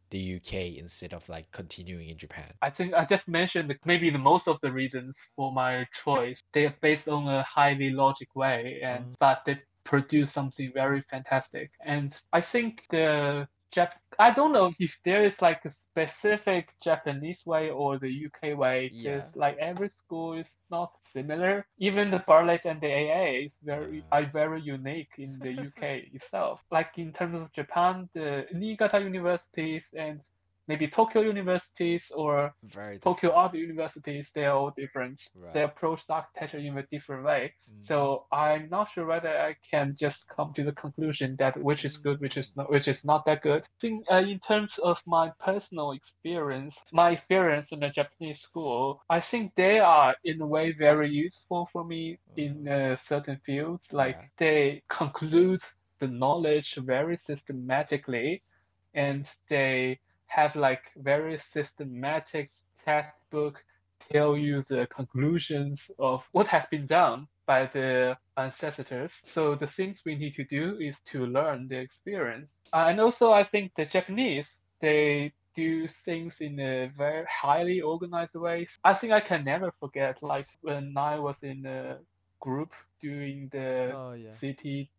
the 0.10 0.36
UK 0.38 0.78
instead 0.78 1.14
of 1.14 1.28
like 1.28 1.52
continuing 1.52 2.08
in 2.10 2.18
Japan? 2.18 2.54
I 2.62 2.70
think 2.70 2.94
I 2.94 3.06
just 3.06 3.28
mentioned 3.28 3.70
that 3.70 3.78
maybe 3.86 4.10
the 4.10 4.18
most 4.18 4.48
of 4.48 4.58
the 4.64 4.72
reasons 4.72 5.14
for 5.36 5.52
my 5.52 5.86
choice. 6.06 6.38
They 6.54 6.66
are 6.66 6.76
based 6.82 7.08
on 7.08 7.28
a 7.28 7.44
highly 7.44 7.90
logic 7.90 8.30
way, 8.36 8.80
and 8.84 9.06
Mm. 9.06 9.16
but 9.20 9.42
they 9.46 9.60
produce 9.86 10.30
something 10.34 10.72
very 10.74 11.04
fantastic. 11.10 11.72
And 11.86 12.14
I 12.32 12.44
think 12.52 12.80
the 12.92 13.48
Jap 13.76 13.90
I 14.20 14.34
don't 14.34 14.54
know 14.54 14.72
if 14.80 14.92
there 15.06 15.26
is 15.26 15.34
like 15.42 15.62
a 15.66 15.74
specific 15.92 16.70
Japanese 16.84 17.38
way 17.46 17.70
or 17.70 18.00
the 18.00 18.12
UK 18.28 18.58
way. 18.58 18.90
Yeah. 18.94 19.26
Like 19.36 19.58
every 19.58 19.92
school 20.06 20.34
is 20.34 20.46
not 20.70 20.92
similar. 21.16 21.66
Even 21.78 22.12
the 22.12 22.24
Bartlett 22.28 22.62
and 22.66 22.82
the 22.82 22.88
AA 22.88 23.46
is 23.46 23.52
very 23.64 24.04
are 24.12 24.30
very 24.32 24.62
unique 24.62 25.10
in 25.18 25.40
the 25.40 25.52
UK 25.52 26.04
itself. 26.14 26.60
Like 26.72 26.92
in 26.98 27.14
terms 27.14 27.36
of 27.36 27.54
Japan, 27.54 28.10
the 28.14 28.46
Niigata 28.54 29.00
universities 29.00 29.84
and 29.98 30.20
maybe 30.68 30.88
Tokyo 30.88 31.22
universities 31.22 32.02
or 32.16 32.54
very 32.64 33.00
Tokyo 33.00 33.30
different. 33.30 33.36
Art 33.36 33.56
universities, 33.56 34.26
they're 34.34 34.54
all 34.54 34.74
different. 34.78 35.18
right. 35.36 35.54
They 35.54 35.64
approach 35.64 36.00
the 36.08 36.14
architecture 36.16 36.58
in 36.58 36.78
a 36.78 36.84
different 36.92 37.24
way. 37.26 37.54
Mm. 37.70 37.88
So 37.88 38.26
I'm 38.32 38.70
not 38.70 38.88
sure 38.94 39.06
whether 39.06 39.30
I 39.30 39.56
can 39.70 39.98
just 40.00 40.18
come 40.36 40.54
to 40.56 40.64
the 40.64 40.72
conclusion 40.74 41.36
that 41.40 41.62
which 41.62 41.84
is 41.86 41.92
good, 42.04 42.20
which 42.22 42.38
is 42.38 42.46
not, 42.56 42.72
which 42.72 42.88
is 42.88 42.98
not 43.04 43.26
that 43.26 43.42
good. 43.42 43.62
I 43.64 43.78
think 43.82 44.06
uh, 44.12 44.18
in 44.18 44.40
terms 44.48 44.72
of 44.84 44.98
my 45.06 45.32
personal 45.44 45.92
experience, 45.92 46.74
my 46.92 47.12
experience 47.12 47.68
in 47.72 47.80
the 47.82 47.90
Japanese 47.90 48.38
school, 48.50 49.02
I 49.10 49.24
think 49.32 49.52
they 49.58 49.80
are 49.80 50.16
in 50.24 50.42
a 50.42 50.48
way 50.48 50.74
very 50.78 51.10
useful 51.10 51.68
for 51.74 51.84
me 51.84 52.20
in 52.38 52.68
uh, 52.68 52.96
certain 53.10 53.40
fields. 53.46 53.84
Like 53.92 54.16
Yeah. 54.16 54.28
they 54.40 54.84
conclude 54.98 55.62
the 56.00 56.08
knowledge 56.08 56.66
very 56.78 57.20
systematically, 57.28 58.42
and 58.94 59.26
they 59.50 60.00
have 60.36 60.56
like 60.56 60.82
very 60.98 61.42
systematic 61.54 62.52
textbook 62.86 63.56
tell 64.12 64.36
you 64.38 64.64
the 64.70 64.88
conclusions 64.96 65.80
of 66.00 66.22
what 66.32 66.48
has 66.48 66.64
been 66.72 66.88
done 66.88 67.28
by 67.48 67.70
the 67.74 68.16
ancestors. 68.38 69.12
So 69.34 69.56
the 69.56 69.68
things 69.78 69.98
we 70.06 70.16
need 70.16 70.36
to 70.36 70.46
do 70.46 70.78
is 70.80 70.96
to 71.14 71.26
learn 71.26 71.68
the 71.70 71.78
experience. 71.78 72.48
Uh, 72.74 72.86
and 72.90 73.00
also, 73.00 73.32
I 73.32 73.44
think 73.46 73.72
the 73.78 73.86
Japanese 73.86 74.46
they 74.82 75.34
do 75.56 75.88
things 76.06 76.34
in 76.40 76.60
a 76.60 76.92
very 76.98 77.26
highly 77.42 77.82
organized 77.82 78.34
way. 78.36 78.68
I 78.84 78.96
think 78.96 79.14
I 79.14 79.22
can 79.22 79.46
never 79.46 79.72
forget 79.80 80.18
like 80.22 80.48
when 80.62 80.94
I 80.98 81.20
was 81.20 81.36
in 81.42 81.66
a 81.66 81.98
group 82.40 82.70
doing 83.02 83.50
the 83.52 83.92
oh 83.94 84.14
yeah 84.14 84.36
city, 84.42 84.90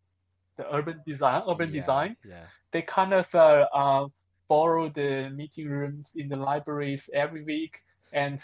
the 0.57 0.65
urban 0.73 1.01
design, 1.05 1.43
urban 1.47 1.71
Yeah, 1.71 1.81
design 1.81 2.15
yeah 2.23 2.47
they 2.73 2.81
kind 2.83 3.13
of 3.13 3.25
uh, 3.33 3.65
uh, 3.73 4.07
borrow 4.49 4.89
the 4.95 5.29
meeting 5.35 5.67
rooms 5.69 6.05
in 6.15 6.27
the 6.29 6.35
libraries 6.35 7.01
every 7.13 7.43
week, 7.43 7.71
and 8.13 8.39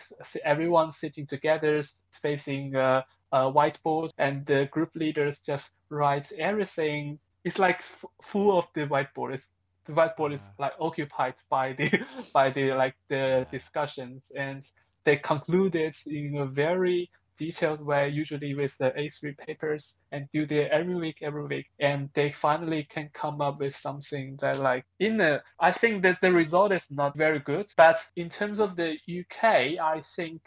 everyone 0.45 0.93
sitting 1.01 1.27
together, 1.27 1.85
facing 2.21 2.75
uh, 2.75 3.01
a 3.31 3.37
whiteboard, 3.51 4.09
and 4.17 4.45
the 4.47 4.67
group 4.71 4.89
leaders 4.95 5.35
just 5.45 5.63
write 5.89 6.25
everything. 6.39 7.19
It's 7.43 7.57
like 7.57 7.77
f- 8.03 8.09
full 8.31 8.57
of 8.57 8.65
the 8.75 8.81
whiteboard. 8.81 9.35
It's, 9.35 9.43
the 9.87 9.93
whiteboard 9.93 10.35
is 10.35 10.41
like 10.59 10.73
occupied 10.79 11.33
by 11.49 11.73
the 11.73 11.89
by 12.33 12.51
the 12.51 12.71
like 12.73 12.95
the 13.09 13.45
Yeah. 13.51 13.51
discussions, 13.51 14.21
and 14.37 14.63
they 15.05 15.17
conclude 15.17 15.75
it 15.75 15.95
in 16.05 16.37
a 16.37 16.45
very 16.45 17.09
detailed 17.39 17.81
way, 17.81 18.09
usually 18.09 18.53
with 18.55 18.71
the 18.79 18.91
A3 18.97 19.33
papers, 19.45 19.83
and 20.11 20.27
do 20.33 20.45
it 20.49 20.69
every 20.71 20.95
week, 20.95 21.17
every 21.21 21.45
week, 21.45 21.67
and 21.79 22.09
they 22.15 22.33
finally 22.41 22.87
can 22.93 23.09
come 23.19 23.41
up 23.41 23.59
with 23.59 23.73
something 23.81 24.37
that 24.41 24.59
like 24.59 24.85
in 24.99 25.17
the. 25.17 25.41
I 25.59 25.71
think 25.79 26.03
that 26.03 26.17
the 26.21 26.31
result 26.31 26.71
is 26.71 26.81
not 26.89 27.17
very 27.17 27.39
good, 27.39 27.67
but 27.77 27.97
in 28.15 28.29
terms 28.37 28.59
of 28.59 28.75
the 28.75 28.95
UK, 29.07 29.79
I 29.81 30.03
think 30.15 30.41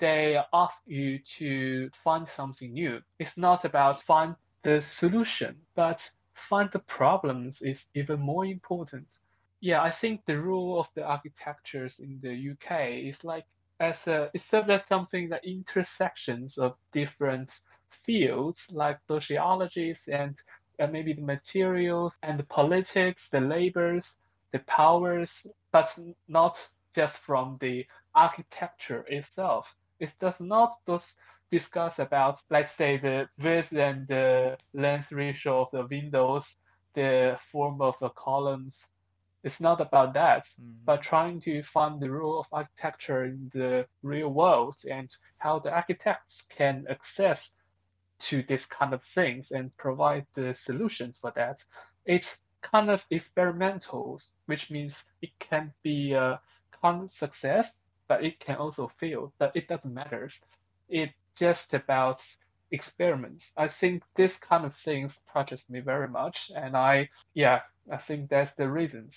they 0.00 0.36
ask 0.52 0.74
you 0.86 1.18
to 1.38 1.90
find 2.04 2.26
something 2.36 2.72
new. 2.72 3.00
It's 3.18 3.30
not 3.36 3.64
about 3.64 4.02
find 4.06 4.34
the 4.64 4.82
solution, 5.00 5.56
but 5.74 5.98
find 6.50 6.68
the 6.72 6.80
problems 6.80 7.54
is 7.60 7.76
even 7.94 8.20
more 8.20 8.44
important. 8.44 9.06
Yeah, 9.60 9.80
I 9.80 9.94
think 10.00 10.20
the 10.26 10.38
role 10.40 10.78
of 10.78 10.86
the 10.94 11.02
architectures 11.02 11.92
in 11.98 12.20
the 12.22 12.52
UK 12.52 13.12
is 13.12 13.16
like 13.22 13.44
as 13.80 13.94
a 14.06 14.30
it 14.34 14.42
serves 14.50 14.68
as 14.70 14.80
something 14.88 15.28
that 15.30 15.42
intersections 15.44 16.52
of 16.58 16.74
different 16.92 17.48
fields 18.06 18.58
like 18.70 18.98
sociologies 19.08 19.96
and 20.10 20.34
uh, 20.80 20.86
maybe 20.86 21.12
the 21.12 21.22
materials 21.22 22.12
and 22.22 22.38
the 22.38 22.44
politics, 22.44 23.20
the 23.32 23.40
labors, 23.40 24.02
the 24.52 24.60
powers, 24.60 25.28
but 25.72 25.88
not 26.28 26.54
just 26.94 27.12
from 27.26 27.58
the 27.60 27.84
architecture 28.14 29.04
itself. 29.08 29.64
It 30.00 30.10
does 30.20 30.34
not 30.40 30.78
just 30.88 31.04
discuss 31.50 31.92
about, 31.98 32.38
let's 32.50 32.70
say, 32.78 32.98
the 32.98 33.28
width 33.42 33.72
and 33.72 34.06
the 34.08 34.56
length 34.74 35.10
ratio 35.12 35.62
of 35.62 35.68
the 35.72 35.86
windows, 35.90 36.42
the 36.94 37.36
form 37.52 37.80
of 37.80 37.94
the 38.00 38.10
columns. 38.10 38.72
It's 39.44 39.60
not 39.60 39.80
about 39.80 40.14
that, 40.14 40.42
but 40.84 41.02
trying 41.08 41.40
to 41.42 41.62
find 41.72 42.00
the 42.00 42.10
role 42.10 42.40
of 42.40 42.46
architecture 42.52 43.24
in 43.24 43.50
the 43.54 43.86
real 44.02 44.28
world 44.30 44.74
and 44.90 45.08
how 45.38 45.60
the 45.60 45.70
architects 45.70 46.34
can 46.56 46.84
access 46.90 47.38
to 48.30 48.42
this 48.48 48.60
kind 48.76 48.94
of 48.94 49.00
things 49.14 49.44
and 49.50 49.76
provide 49.76 50.26
the 50.34 50.54
solutions 50.66 51.14
for 51.20 51.32
that. 51.36 51.56
It's 52.04 52.24
kind 52.70 52.90
of 52.90 53.00
experimental, 53.10 54.20
which 54.46 54.60
means 54.70 54.92
it 55.22 55.30
can 55.48 55.72
be 55.82 56.12
a 56.12 56.40
kind 56.80 57.08
success, 57.20 57.66
but 58.08 58.24
it 58.24 58.34
can 58.44 58.56
also 58.56 58.90
fail. 59.00 59.32
But 59.38 59.52
it 59.54 59.68
doesn't 59.68 59.92
matter. 59.92 60.30
It's 60.88 61.12
just 61.38 61.72
about 61.72 62.18
experiments. 62.70 63.42
I 63.56 63.68
think 63.80 64.02
this 64.16 64.30
kind 64.48 64.64
of 64.64 64.72
things 64.84 65.12
touches 65.32 65.60
me 65.68 65.80
very 65.80 66.08
much, 66.08 66.36
and 66.54 66.76
I 66.76 67.08
yeah, 67.34 67.60
I 67.92 67.98
think 68.08 68.30
that's 68.30 68.50
the 68.58 68.68
reasons. 68.68 69.12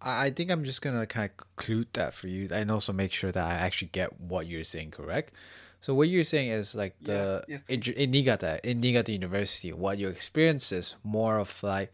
I 0.00 0.26
I 0.26 0.30
think 0.30 0.50
I'm 0.50 0.64
just 0.64 0.82
gonna 0.82 1.06
kind 1.06 1.30
of 1.30 1.36
conclude 1.36 1.88
that 1.94 2.14
for 2.14 2.28
you 2.28 2.48
and 2.50 2.70
also 2.70 2.92
make 2.92 3.12
sure 3.12 3.32
that 3.32 3.44
I 3.44 3.54
actually 3.54 3.88
get 3.88 4.20
what 4.20 4.46
you're 4.46 4.64
saying 4.64 4.92
correct. 4.92 5.32
So 5.80 5.94
what 5.94 6.08
you're 6.08 6.24
saying 6.24 6.48
is 6.48 6.74
like 6.74 6.96
the 7.00 7.44
yes. 7.48 7.60
in, 7.68 7.82
in 7.94 8.10
Niigata 8.10 8.60
in 8.68 8.80
Niigata 8.80 9.12
University, 9.12 9.72
what 9.72 9.98
you 9.98 10.08
experience 10.08 10.72
is 10.72 10.96
more 11.04 11.38
of 11.38 11.62
like 11.62 11.92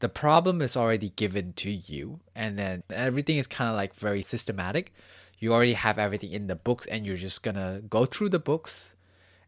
the 0.00 0.08
problem 0.08 0.60
is 0.62 0.76
already 0.76 1.10
given 1.10 1.52
to 1.54 1.70
you, 1.70 2.20
and 2.34 2.58
then 2.58 2.82
everything 2.90 3.36
is 3.38 3.46
kind 3.46 3.70
of 3.70 3.76
like 3.76 3.94
very 3.94 4.22
systematic. 4.22 4.92
you 5.38 5.52
already 5.52 5.74
have 5.74 5.98
everything 5.98 6.32
in 6.32 6.46
the 6.46 6.56
books 6.56 6.86
and 6.86 7.04
you're 7.06 7.16
just 7.16 7.42
gonna 7.42 7.82
go 7.88 8.04
through 8.06 8.30
the 8.30 8.38
books 8.38 8.94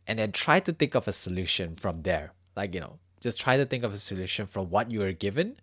and 0.06 0.18
then 0.18 0.30
try 0.32 0.60
to 0.60 0.72
think 0.72 0.94
of 0.94 1.08
a 1.08 1.12
solution 1.12 1.74
from 1.76 2.02
there. 2.02 2.32
Like, 2.54 2.74
you 2.74 2.80
know, 2.80 2.98
just 3.20 3.40
try 3.40 3.56
to 3.56 3.64
think 3.64 3.82
of 3.84 3.92
a 3.92 3.96
solution 3.96 4.46
from 4.46 4.70
what 4.70 4.90
you 4.90 5.02
are 5.02 5.12
given 5.12 5.56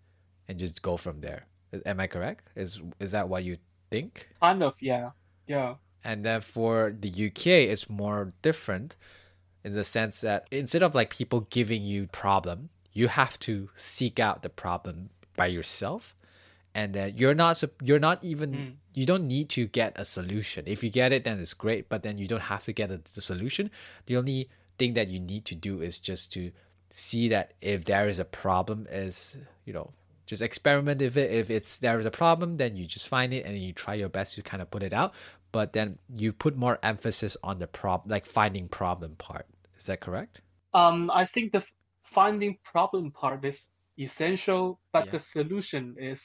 and 0.48 0.58
just 0.58 0.82
go 0.82 0.96
from 0.96 1.20
there. 1.20 1.46
Am 1.86 2.00
I 2.00 2.06
correct? 2.06 2.50
Is 2.56 2.80
is 3.00 3.12
that 3.12 3.28
what 3.28 3.44
you 3.44 3.58
think? 3.90 4.28
Kind 4.40 4.62
of, 4.62 4.74
yeah. 4.80 5.10
Yeah. 5.46 5.74
And 6.04 6.24
then 6.24 6.40
for 6.42 6.94
the 6.98 7.08
UK, 7.08 7.46
it's 7.72 7.88
more 7.88 8.32
different 8.42 8.94
in 9.64 9.72
the 9.72 9.84
sense 9.84 10.20
that 10.20 10.46
instead 10.50 10.82
of 10.82 10.94
like 10.94 11.08
people 11.10 11.40
giving 11.48 11.82
you 11.82 12.06
problem, 12.08 12.68
you 12.92 13.08
have 13.08 13.38
to 13.40 13.70
seek 13.76 14.20
out 14.20 14.42
the 14.42 14.50
problem 14.50 15.10
by 15.36 15.46
yourself. 15.46 16.14
And 16.74 16.92
then 16.94 17.14
you're 17.16 17.34
not 17.34 17.62
you're 17.82 18.00
not 18.00 18.22
even 18.22 18.50
Mm. 18.52 18.72
you 18.94 19.06
don't 19.06 19.26
need 19.26 19.48
to 19.50 19.66
get 19.66 19.92
a 19.98 20.04
solution. 20.04 20.64
If 20.66 20.82
you 20.84 20.90
get 20.90 21.12
it, 21.12 21.24
then 21.24 21.38
it's 21.40 21.54
great. 21.54 21.88
But 21.88 22.02
then 22.02 22.18
you 22.18 22.26
don't 22.26 22.42
have 22.52 22.64
to 22.64 22.72
get 22.72 22.90
a, 22.90 23.00
the 23.14 23.20
solution. 23.20 23.70
The 24.06 24.16
only 24.16 24.48
thing 24.78 24.94
that 24.94 25.08
you 25.08 25.20
need 25.20 25.44
to 25.46 25.54
do 25.54 25.80
is 25.80 25.98
just 25.98 26.32
to 26.32 26.50
see 26.90 27.28
that 27.28 27.52
if 27.60 27.84
there 27.84 28.08
is 28.08 28.18
a 28.18 28.24
problem, 28.24 28.86
is 28.90 29.36
you 29.64 29.72
know 29.72 29.92
just 30.26 30.42
experiment 30.42 31.00
if 31.00 31.16
it 31.16 31.30
if 31.30 31.48
it's 31.48 31.78
there 31.78 31.98
is 32.00 32.06
a 32.06 32.10
problem, 32.10 32.56
then 32.56 32.76
you 32.76 32.86
just 32.86 33.08
find 33.08 33.32
it 33.32 33.44
and 33.46 33.56
you 33.56 33.72
try 33.72 33.94
your 33.94 34.08
best 34.08 34.34
to 34.34 34.42
kind 34.42 34.60
of 34.60 34.70
put 34.70 34.82
it 34.82 34.92
out. 34.92 35.14
But 35.54 35.72
then 35.72 35.98
you 36.12 36.32
put 36.32 36.56
more 36.56 36.80
emphasis 36.82 37.36
on 37.44 37.60
the 37.60 37.68
problem, 37.68 38.10
like 38.10 38.26
finding 38.26 38.66
problem 38.68 39.14
part. 39.16 39.46
Is 39.78 39.86
that 39.86 40.00
correct? 40.00 40.40
Um, 40.74 41.10
I 41.12 41.26
think 41.32 41.52
the 41.52 41.62
finding 42.12 42.58
problem 42.72 43.12
part 43.12 43.44
is 43.44 43.54
essential, 43.96 44.80
but 44.92 45.06
Yeah. 45.06 45.12
the 45.12 45.22
solution 45.32 45.94
is 46.10 46.18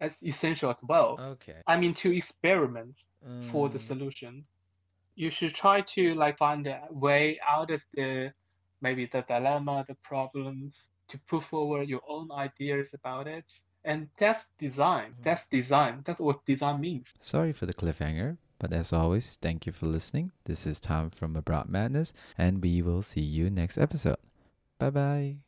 as 0.00 0.12
essential 0.22 0.68
as 0.70 0.76
well. 0.82 1.10
Okay. 1.34 1.62
I 1.66 1.74
mean, 1.80 1.94
to 2.02 2.08
experiment 2.22 2.94
for 3.50 3.70
the 3.70 3.78
Mm, 3.78 3.86
solution, 3.86 4.44
you 5.14 5.30
should 5.36 5.54
try 5.54 5.80
to 5.94 6.02
like 6.14 6.36
find 6.36 6.66
a 6.66 6.80
way 6.90 7.38
out 7.54 7.70
of 7.70 7.80
the 7.94 8.34
maybe 8.82 9.06
the 9.06 9.22
dilemma, 9.22 9.84
the 9.88 9.94
problems, 10.12 10.74
to 11.10 11.16
put 11.30 11.42
forward 11.50 11.88
your 11.88 12.02
own 12.06 12.28
ideas 12.32 12.86
about 12.92 13.26
it. 13.28 13.46
And 13.84 14.08
that's 14.20 14.44
design. 14.58 15.08
Mm-hmm. 15.12 15.22
That's 15.24 15.44
design. 15.50 16.02
That's 16.06 16.20
what 16.20 16.44
design 16.46 16.80
means. 16.80 17.06
Sorry 17.20 17.52
for 17.52 17.66
the 17.66 17.72
cliffhanger, 17.80 18.38
but 18.62 18.72
as 18.72 18.92
always, 18.92 19.36
thank 19.42 19.66
you 19.66 19.72
for 19.72 19.86
listening. 19.86 20.30
This 20.44 20.68
is 20.68 20.78
Tom 20.78 21.10
from 21.10 21.34
Abroad 21.34 21.68
Madness, 21.68 22.12
and 22.38 22.62
we 22.62 22.80
will 22.80 23.02
see 23.02 23.20
you 23.20 23.50
next 23.50 23.76
episode. 23.76 24.18
Bye 24.78 24.90
bye. 24.90 25.42